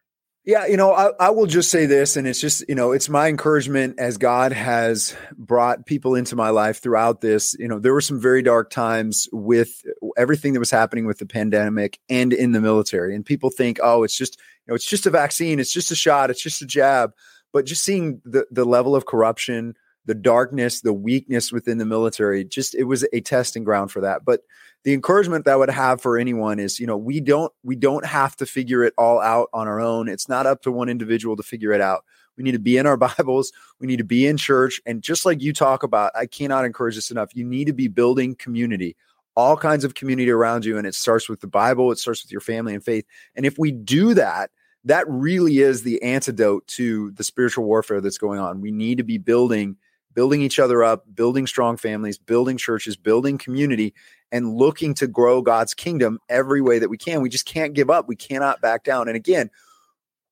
[0.47, 3.09] yeah, you know, I, I, will just say this, and it's just, you know, it's
[3.09, 7.57] my encouragement as God has brought people into my life throughout this.
[7.59, 9.83] You know, there were some very dark times with
[10.17, 13.17] everything that was happening with the pandemic and in the military.
[13.17, 15.97] And people think, oh, it's just, you know, it's just a vaccine, it's just a
[15.97, 17.13] shot, it's just a jab.
[17.57, 22.45] But just seeing the the level of corruption, the darkness, the weakness within the military,
[22.45, 24.27] just it was a testing ground for that.
[24.27, 24.43] But
[24.85, 28.05] the encouragement that I would have for anyone is, you know, we don't we don't
[28.05, 30.07] have to figure it all out on our own.
[30.07, 32.05] It's not up to one individual to figure it out.
[32.37, 33.53] We need to be in our Bibles.
[33.81, 34.79] We need to be in church.
[34.85, 37.31] And just like you talk about, I cannot encourage this enough.
[37.35, 38.97] You need to be building community,
[39.35, 40.77] all kinds of community around you.
[40.77, 43.07] And it starts with the Bible, it starts with your family and faith.
[43.35, 44.51] And if we do that,
[44.87, 48.61] that really is the antidote to the spiritual warfare that's going on.
[48.61, 49.77] We need to be building
[50.15, 53.93] building each other up, building strong families, building churches, building community,
[54.33, 57.21] and looking to grow God's kingdom every way that we can.
[57.21, 58.09] We just can't give up.
[58.09, 59.09] We cannot back down.
[59.09, 59.51] And again,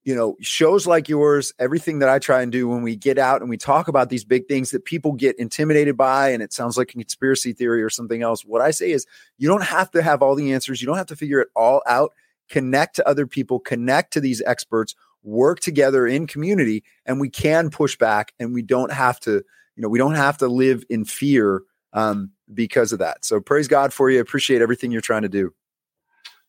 [0.03, 3.43] you know, shows like yours, everything that I try and do when we get out
[3.43, 6.79] and we talk about these big things that people get intimidated by, and it sounds
[6.79, 8.43] like a conspiracy theory or something else.
[8.43, 10.81] What I say is, you don't have to have all the answers.
[10.81, 12.13] You don't have to figure it all out.
[12.49, 17.71] Connect to other people, connect to these experts, work together in community, and we can
[17.71, 19.43] push back and we don't have to
[19.77, 23.25] you know, we don't have to live in fear um, because of that.
[23.25, 24.21] So praise God for you.
[24.21, 25.53] Appreciate everything you're trying to do.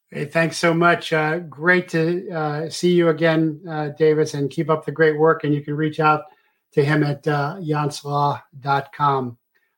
[0.09, 1.11] Hey, thanks so much.
[1.11, 5.43] Uh, great to uh, see you again, uh, Davis, and keep up the great work.
[5.43, 6.25] And you can reach out
[6.73, 7.59] to him at uh.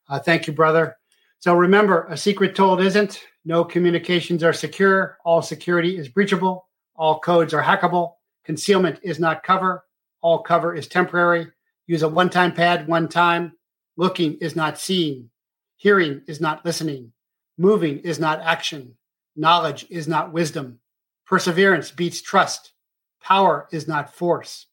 [0.09, 0.97] Uh, thank you, brother.
[1.39, 3.24] So remember, a secret told isn't.
[3.47, 5.19] No communications are secure.
[5.23, 6.63] All security is breachable.
[6.97, 8.15] All codes are hackable.
[8.43, 9.85] Concealment is not cover.
[10.19, 11.47] All cover is temporary.
[11.85, 13.53] Use a one time pad one time.
[13.95, 15.29] Looking is not seeing.
[15.77, 17.13] Hearing is not listening.
[17.57, 18.97] Moving is not action.
[19.37, 20.79] Knowledge is not wisdom.
[21.25, 22.73] Perseverance beats trust.
[23.21, 24.65] Power is not force.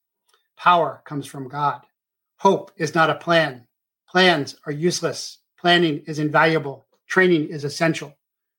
[0.56, 1.82] Power comes from God.
[2.38, 3.68] Hope is not a plan.
[4.08, 5.38] Plans are useless.
[5.60, 6.86] Planning is invaluable.
[7.06, 8.12] Training is essential.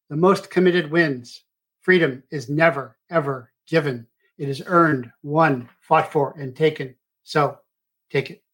[0.09, 1.41] The most committed wins.
[1.81, 4.07] Freedom is never, ever given.
[4.37, 6.95] It is earned, won, fought for, and taken.
[7.23, 7.57] So
[8.11, 8.44] take it.